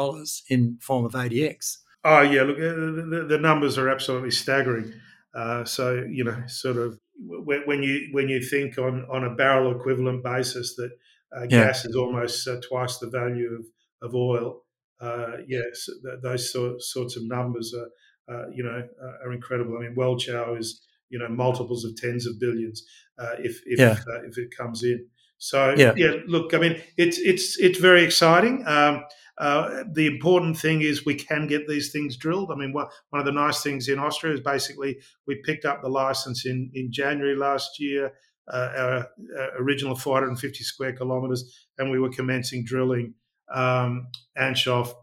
in 0.49 0.77
form 0.81 1.03
of 1.03 1.13
ADX. 1.13 1.77
Oh, 2.03 2.21
yeah. 2.21 2.43
Look, 2.43 2.57
the, 2.57 3.25
the 3.27 3.37
numbers 3.37 3.77
are 3.77 3.89
absolutely 3.89 4.31
staggering. 4.31 4.93
Uh, 5.33 5.65
so, 5.65 6.05
you 6.07 6.23
know, 6.23 6.43
sort 6.47 6.77
of 6.77 6.99
when 7.19 7.83
you 7.83 8.09
when 8.11 8.29
you 8.29 8.41
think 8.41 8.77
on 8.77 9.05
on 9.11 9.23
a 9.23 9.35
barrel 9.35 9.75
equivalent 9.75 10.23
basis 10.23 10.75
that 10.75 10.91
uh, 11.35 11.43
yeah. 11.43 11.65
gas 11.65 11.85
is 11.85 11.95
almost 11.95 12.47
uh, 12.47 12.59
twice 12.67 12.97
the 12.97 13.09
value 13.09 13.59
of 13.59 13.65
of 14.07 14.15
oil. 14.15 14.61
Uh, 14.99 15.37
yes, 15.47 15.87
th- 16.03 16.19
those 16.23 16.51
sort, 16.51 16.81
sorts 16.81 17.15
of 17.15 17.23
numbers 17.27 17.73
are 17.73 18.33
uh, 18.33 18.49
you 18.53 18.63
know 18.63 18.87
are 19.23 19.33
incredible. 19.33 19.77
I 19.77 19.81
mean, 19.81 19.95
Welchau 19.95 20.57
is 20.57 20.81
you 21.09 21.19
know 21.19 21.27
multiples 21.27 21.85
of 21.85 21.95
tens 21.95 22.25
of 22.27 22.39
billions 22.39 22.83
uh, 23.19 23.35
if 23.39 23.61
if 23.65 23.79
yeah. 23.79 23.97
Uh, 24.07 24.23
if 24.27 24.37
it 24.37 24.55
comes 24.55 24.83
in. 24.83 25.05
So 25.39 25.75
yeah. 25.77 25.93
yeah. 25.95 26.15
look, 26.25 26.53
I 26.53 26.57
mean, 26.57 26.81
it's 26.97 27.19
it's 27.19 27.59
it's 27.59 27.79
very 27.79 28.03
exciting. 28.03 28.65
Um, 28.67 29.03
uh, 29.37 29.83
the 29.93 30.07
important 30.07 30.57
thing 30.57 30.81
is 30.81 31.05
we 31.05 31.13
can 31.13 31.45
get 31.47 31.67
these 31.67 31.91
things 31.91 32.17
drilled. 32.17 32.51
I 32.51 32.55
mean, 32.55 32.73
one, 32.73 32.87
of 33.13 33.25
the 33.25 33.31
nice 33.31 33.61
things 33.61 33.87
in 33.87 33.99
Austria 33.99 34.33
is 34.33 34.39
basically 34.39 34.97
we 35.27 35.41
picked 35.43 35.65
up 35.65 35.81
the 35.81 35.89
license 35.89 36.45
in, 36.45 36.71
in 36.73 36.91
January 36.91 37.35
last 37.35 37.79
year, 37.79 38.13
uh, 38.51 38.69
our, 38.75 39.07
our, 39.39 39.49
original 39.59 39.95
450 39.95 40.63
square 40.63 40.93
kilometres, 40.93 41.67
and 41.77 41.91
we 41.91 41.99
were 41.99 42.09
commencing 42.09 42.63
drilling 42.63 43.13
um, 43.53 44.07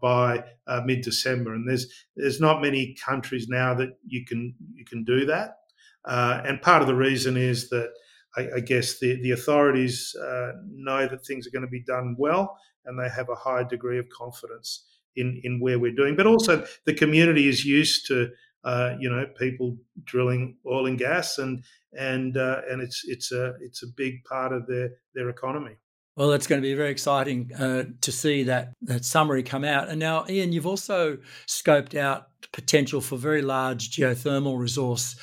by 0.01 0.43
uh, 0.67 0.81
mid 0.85 1.01
December. 1.01 1.53
And 1.53 1.67
there's 1.67 1.87
there's 2.15 2.41
not 2.41 2.61
many 2.61 2.95
countries 3.05 3.47
now 3.47 3.73
that 3.75 3.97
you 4.05 4.25
can 4.25 4.53
you 4.73 4.83
can 4.83 5.05
do 5.05 5.25
that. 5.27 5.57
Uh, 6.03 6.41
and 6.45 6.61
part 6.61 6.81
of 6.81 6.87
the 6.87 6.95
reason 6.95 7.37
is 7.37 7.69
that 7.69 7.89
I, 8.35 8.57
I 8.57 8.59
guess 8.59 8.99
the, 8.99 9.19
the 9.21 9.31
authorities 9.31 10.13
uh, 10.21 10.51
know 10.69 11.07
that 11.07 11.25
things 11.25 11.47
are 11.47 11.51
going 11.51 11.65
to 11.65 11.71
be 11.71 11.83
done 11.83 12.15
well 12.19 12.57
and 12.85 12.99
they 12.99 13.09
have 13.09 13.29
a 13.29 13.35
high 13.35 13.63
degree 13.63 13.99
of 13.99 14.09
confidence 14.09 14.85
in, 15.15 15.39
in 15.43 15.59
where 15.59 15.79
we're 15.79 15.95
doing. 15.95 16.15
But 16.15 16.27
also, 16.27 16.65
the 16.85 16.93
community 16.93 17.47
is 17.47 17.65
used 17.65 18.07
to 18.07 18.29
uh, 18.63 18.95
you 18.99 19.09
know 19.09 19.27
people 19.37 19.77
drilling 20.03 20.57
oil 20.65 20.87
and 20.87 20.97
gas, 20.97 21.37
and 21.37 21.63
and 21.93 22.37
uh, 22.37 22.61
and 22.69 22.81
it's 22.81 23.03
it's 23.05 23.31
a 23.31 23.53
it's 23.61 23.83
a 23.83 23.87
big 23.87 24.23
part 24.23 24.51
of 24.51 24.67
their 24.67 24.91
their 25.13 25.29
economy. 25.29 25.75
Well, 26.17 26.31
it's 26.31 26.47
going 26.47 26.61
to 26.61 26.65
be 26.65 26.73
very 26.73 26.91
exciting 26.91 27.51
uh, 27.53 27.83
to 27.99 28.11
see 28.11 28.43
that 28.43 28.73
that 28.83 29.03
summary 29.05 29.43
come 29.43 29.65
out. 29.65 29.89
And 29.89 29.99
now, 29.99 30.25
Ian, 30.29 30.53
you've 30.53 30.67
also 30.67 31.17
scoped 31.45 31.95
out 31.95 32.27
potential 32.53 33.01
for 33.01 33.17
very 33.17 33.41
large 33.41 33.91
geothermal 33.91 34.57
resource 34.57 35.15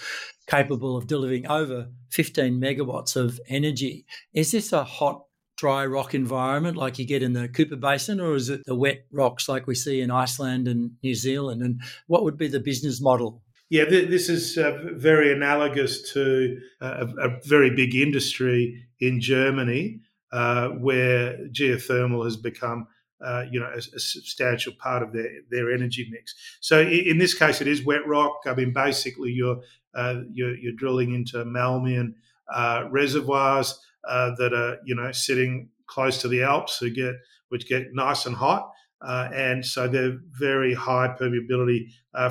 capable 0.46 0.96
of 0.96 1.06
delivering 1.06 1.46
over 1.46 1.88
15 2.10 2.60
megawatts 2.60 3.16
of 3.16 3.40
energy. 3.48 4.04
Is 4.34 4.52
this 4.52 4.72
a 4.72 4.84
hot, 4.84 5.24
dry 5.62 5.86
rock 5.86 6.12
environment 6.12 6.76
like 6.76 6.98
you 6.98 7.06
get 7.06 7.22
in 7.22 7.34
the 7.34 7.46
Cooper 7.46 7.76
Basin, 7.76 8.18
or 8.18 8.34
is 8.34 8.48
it 8.48 8.62
the 8.66 8.74
wet 8.74 9.04
rocks 9.12 9.48
like 9.48 9.68
we 9.68 9.76
see 9.76 10.00
in 10.00 10.10
Iceland 10.10 10.66
and 10.66 10.90
New 11.04 11.14
Zealand? 11.14 11.62
And 11.62 11.80
what 12.08 12.24
would 12.24 12.36
be 12.36 12.48
the 12.48 12.58
business 12.58 13.00
model? 13.00 13.44
Yeah, 13.70 13.84
this 13.84 14.28
is 14.28 14.58
uh, 14.58 14.76
very 14.94 15.32
analogous 15.32 16.12
to 16.14 16.58
a, 16.80 17.06
a, 17.16 17.40
very 17.44 17.70
big 17.76 17.94
industry 17.94 18.82
in 18.98 19.20
Germany 19.20 20.00
uh, 20.32 20.70
where 20.70 21.38
geothermal 21.56 22.24
has 22.24 22.36
become 22.36 22.88
uh, 23.24 23.44
you 23.48 23.60
know, 23.60 23.70
a, 23.72 23.78
a, 23.78 24.00
substantial 24.00 24.72
part 24.80 25.04
of 25.04 25.12
their, 25.12 25.30
their 25.52 25.72
energy 25.72 26.08
mix. 26.10 26.34
So 26.60 26.80
in, 26.80 27.18
this 27.18 27.34
case, 27.34 27.60
it 27.60 27.68
is 27.68 27.84
wet 27.84 28.04
rock. 28.04 28.40
I 28.46 28.54
mean, 28.54 28.72
basically, 28.72 29.30
you're 29.30 29.60
uh, 29.94 30.22
you're, 30.32 30.56
you're, 30.56 30.72
drilling 30.72 31.14
into 31.14 31.44
Malmian 31.44 32.14
uh, 32.52 32.88
reservoirs 32.90 33.78
uh, 34.08 34.32
that 34.38 34.52
are 34.52 34.78
you 34.84 34.94
know 34.94 35.12
sitting 35.12 35.68
close 35.86 36.20
to 36.22 36.28
the 36.28 36.42
Alps, 36.42 36.78
who 36.78 36.90
get 36.90 37.14
which 37.48 37.68
get 37.68 37.88
nice 37.92 38.26
and 38.26 38.36
hot. 38.36 38.70
Uh, 39.04 39.28
and 39.34 39.66
so 39.66 39.88
they're 39.88 40.16
very 40.30 40.74
high 40.74 41.12
permeability 41.20 41.88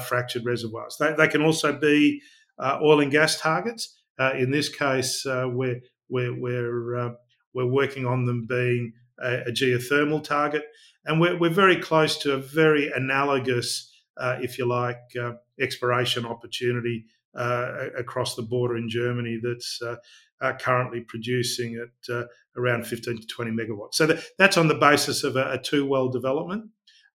fractured 0.08 0.46
reservoirs. 0.46 0.96
They, 0.98 1.14
they, 1.18 1.28
can 1.28 1.42
also 1.42 1.74
be 1.74 2.22
oil 2.62 3.02
and 3.02 3.12
gas 3.12 3.42
targets. 3.42 4.00
in 4.38 4.52
this 4.52 4.70
case, 4.70 5.24
we're, 5.26 5.82
we're, 6.08 6.40
we're, 6.40 7.16
we're 7.54 7.66
working 7.66 8.06
on 8.06 8.26
them 8.26 8.46
being 8.48 8.94
a, 9.22 9.42
a 9.48 9.52
geothermal 9.52 10.24
target. 10.24 10.64
And 11.06 11.20
we're, 11.20 11.38
we're 11.38 11.50
very 11.50 11.78
close 11.78 12.18
to 12.20 12.34
a 12.34 12.38
very 12.38 12.92
analogous, 12.92 13.92
uh, 14.18 14.38
if 14.42 14.58
you 14.58 14.66
like, 14.68 15.00
uh, 15.20 15.34
exploration 15.60 16.26
opportunity 16.26 17.06
uh, 17.36 17.90
across 17.98 18.36
the 18.36 18.42
border 18.42 18.78
in 18.78 18.90
Germany 18.90 19.40
that's 19.42 19.82
uh, 19.82 20.54
currently 20.60 21.02
producing 21.02 21.76
at 21.76 22.14
uh, 22.14 22.24
around 22.58 22.86
15 22.86 23.22
to 23.22 23.28
20 23.28 23.52
megawatts. 23.52 23.94
So 23.94 24.08
that, 24.08 24.24
that's 24.38 24.58
on 24.58 24.68
the 24.68 24.76
basis 24.76 25.24
of 25.24 25.36
a, 25.36 25.52
a 25.52 25.58
two 25.58 25.86
well 25.86 26.10
development. 26.10 26.66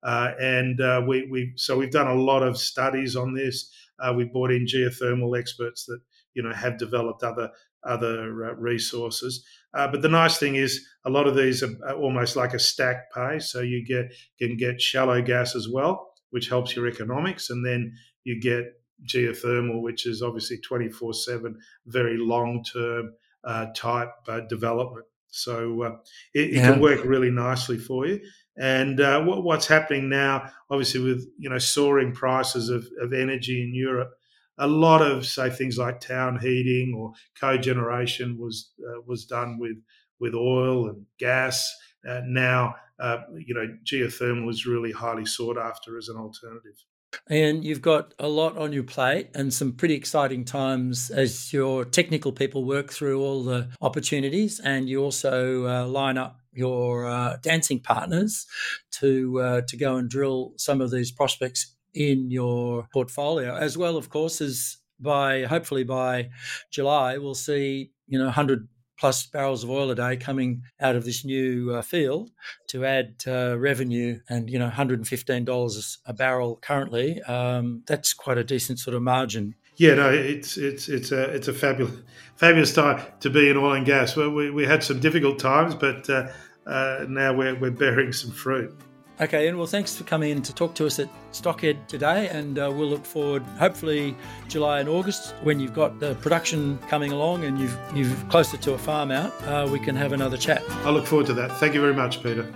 Uh, 0.02 0.33
and 0.40 0.79
we, 1.09 1.26
we 1.31 1.52
so 1.57 1.76
we've 1.76 1.90
done 1.90 2.07
a 2.07 2.14
lot 2.14 2.42
of 2.42 2.57
studies 2.57 3.16
on 3.16 3.35
this. 3.35 3.72
we 4.14 4.24
brought 4.24 4.52
in 4.52 4.66
geothermal 4.66 5.38
experts 5.38 5.85
that 5.87 5.98
you 6.35 6.42
know 6.42 6.52
have 6.52 6.79
developed 6.79 7.22
other 7.22 7.50
other 7.87 8.55
resources. 8.57 9.44
Uh, 9.74 9.88
but 9.88 10.02
the 10.02 10.09
nice 10.09 10.38
thing 10.38 10.57
is 10.57 10.87
a 11.05 11.11
lot 11.11 11.26
of 11.26 11.37
these 11.37 11.62
are 11.62 11.92
almost 11.94 12.37
like 12.37 12.55
a 12.55 12.59
stack 12.59 13.12
pay, 13.12 13.38
so 13.38 13.61
you 13.61 13.85
get 13.85 14.12
can 14.38 14.57
get 14.57 14.81
shallow 14.81 15.20
gas 15.20 15.55
as 15.55 15.68
well, 15.68 16.12
which 16.31 16.48
helps 16.48 16.74
your 16.74 16.87
economics, 16.87 17.50
and 17.50 17.64
then 17.64 17.92
you 18.24 18.40
get 18.40 18.64
geothermal, 19.04 19.82
which 19.82 20.06
is 20.06 20.22
obviously 20.22 20.59
twenty 20.59 20.88
four 20.88 21.14
seven, 21.14 21.59
very 21.87 22.16
long 22.18 22.64
term 22.64 23.12
uh, 23.44 23.66
type 23.74 24.11
uh, 24.28 24.40
development. 24.48 25.06
So 25.28 25.82
uh, 25.82 25.96
it, 26.35 26.50
it 26.50 26.52
yeah. 26.54 26.70
can 26.70 26.80
work 26.80 27.04
really 27.04 27.30
nicely 27.30 27.78
for 27.78 28.06
you. 28.06 28.20
And 28.59 29.00
uh, 29.00 29.22
what's 29.22 29.66
happening 29.66 30.09
now, 30.09 30.50
obviously, 30.70 31.00
with 31.00 31.28
you 31.38 31.50
know 31.50 31.59
soaring 31.59 32.12
prices 32.12 32.70
of, 32.70 32.88
of 33.00 33.12
energy 33.12 33.62
in 33.62 33.74
Europe, 33.74 34.12
a 34.59 34.66
lot 34.66 35.02
of 35.02 35.26
say 35.26 35.50
things 35.50 35.76
like 35.76 36.00
town 36.00 36.38
heating 36.38 36.94
or 36.96 37.12
cogeneration 37.40 38.38
was 38.38 38.70
uh, 38.80 39.00
was 39.06 39.26
done 39.26 39.59
with 39.59 39.76
with 40.18 40.35
oil 40.35 40.88
and 40.88 41.04
gas. 41.18 41.74
Uh, 42.09 42.22
now, 42.24 42.74
uh, 42.98 43.18
you 43.37 43.54
know, 43.54 43.66
geothermal 43.85 44.48
is 44.48 44.64
really 44.64 44.92
highly 44.92 45.26
sought 45.26 45.59
after 45.59 45.98
as 45.98 46.09
an 46.09 46.16
alternative. 46.16 46.82
And 47.29 47.64
you've 47.64 47.83
got 47.83 48.14
a 48.18 48.29
lot 48.29 48.57
on 48.57 48.72
your 48.72 48.83
plate 48.83 49.31
and 49.35 49.52
some 49.52 49.72
pretty 49.72 49.94
exciting 49.94 50.44
times 50.44 51.11
as 51.11 51.52
your 51.52 51.85
technical 51.85 52.33
people 52.33 52.64
work 52.64 52.92
through 52.92 53.20
all 53.20 53.42
the 53.42 53.68
opportunities, 53.81 54.61
and 54.61 54.88
you 54.88 55.02
also 55.02 55.66
uh, 55.66 55.87
line 55.87 56.18
up 56.18 56.40
your 56.52 57.07
uh, 57.07 57.37
dancing 57.42 57.81
partners 57.81 58.46
to 58.90 59.40
uh, 59.40 59.61
to 59.68 59.76
go 59.76 59.96
and 59.96 60.09
drill 60.09 60.52
some 60.57 60.81
of 60.81 60.90
these 60.90 61.11
prospects 61.11 61.74
in 61.94 62.31
your 62.31 62.88
portfolio, 62.92 63.57
as 63.57 63.76
well, 63.76 63.96
of 63.96 64.09
course, 64.09 64.40
as 64.40 64.79
by 65.00 65.44
hopefully 65.44 65.85
by 65.85 66.31
July 66.70 67.18
we'll 67.18 67.35
see 67.35 67.90
you 68.07 68.18
know 68.18 68.26
100 68.26 68.68
plus 68.98 69.26
barrels 69.26 69.64
of 69.64 69.70
oil 69.70 69.90
a 69.90 69.94
day 69.94 70.16
coming 70.16 70.62
out 70.80 70.96
of 70.96 71.04
this 71.04 71.24
new 71.24 71.72
uh, 71.72 71.82
field 71.82 72.30
to 72.68 72.85
add 72.85 73.22
uh, 73.26 73.56
revenue 73.59 74.18
and 74.28 74.50
you 74.50 74.59
know 74.59 74.68
$115 74.68 75.98
a 76.06 76.12
barrel 76.12 76.56
currently 76.56 77.22
um, 77.22 77.82
that's 77.87 78.14
quite 78.14 78.38
a 78.38 78.44
decent 78.44 78.78
sort 78.78 78.96
of 78.96 79.02
margin. 79.02 79.54
Yeah 79.76 79.94
no 79.94 80.11
it's 80.11 80.56
it's 80.56 80.88
it's 80.88 81.12
a 81.12 81.22
it's 81.35 81.48
a 81.48 81.52
fabulous 81.52 81.94
fabulous 82.37 82.72
time 82.72 83.02
to 83.20 83.30
be 83.30 83.48
in 83.48 83.56
oil 83.56 83.74
and 83.74 83.87
gas. 83.87 84.16
We, 84.16 84.28
we, 84.28 84.50
we 84.50 84.64
had 84.64 84.82
some 84.82 85.00
difficult 85.00 85.38
times 85.38 85.74
but 85.74 86.09
uh, 86.09 86.28
uh 86.66 87.04
now 87.09 87.35
we're, 87.35 87.54
we're 87.54 87.70
bearing 87.70 88.12
some 88.12 88.30
fruit 88.30 88.74
Okay, 89.18 89.48
and 89.48 89.57
well, 89.57 89.66
thanks 89.66 89.96
for 89.96 90.05
coming 90.05 90.31
in 90.31 90.42
to 90.42 90.55
talk 90.55 90.74
to 90.74 90.85
us 90.85 90.98
at 90.98 91.09
Stockhead 91.33 91.87
today, 91.87 92.29
and 92.29 92.59
uh, 92.59 92.70
we'll 92.70 92.88
look 92.88 93.07
forward, 93.07 93.42
hopefully, 93.59 94.14
July 94.46 94.81
and 94.81 94.90
August 94.90 95.35
when 95.42 95.59
you've 95.59 95.72
got 95.74 95.98
the 96.00 96.16
production 96.16 96.79
coming 96.88 97.12
along 97.12 97.44
and 97.44 97.59
you've 97.59 97.79
you've 97.94 98.29
closer 98.29 98.59
to 98.59 98.74
a 98.74 98.79
farm 98.79 99.11
out, 99.11 99.33
uh, 99.44 99.66
we 99.70 99.79
can 99.79 99.96
have 99.96 100.12
another 100.12 100.37
chat. 100.37 100.62
I 100.85 100.90
look 100.90 101.07
forward 101.07 101.26
to 101.29 101.35
that. 101.35 101.50
Thank 101.52 101.72
you 101.72 101.81
very 101.81 101.94
much, 101.94 102.22
Peter. 102.22 102.46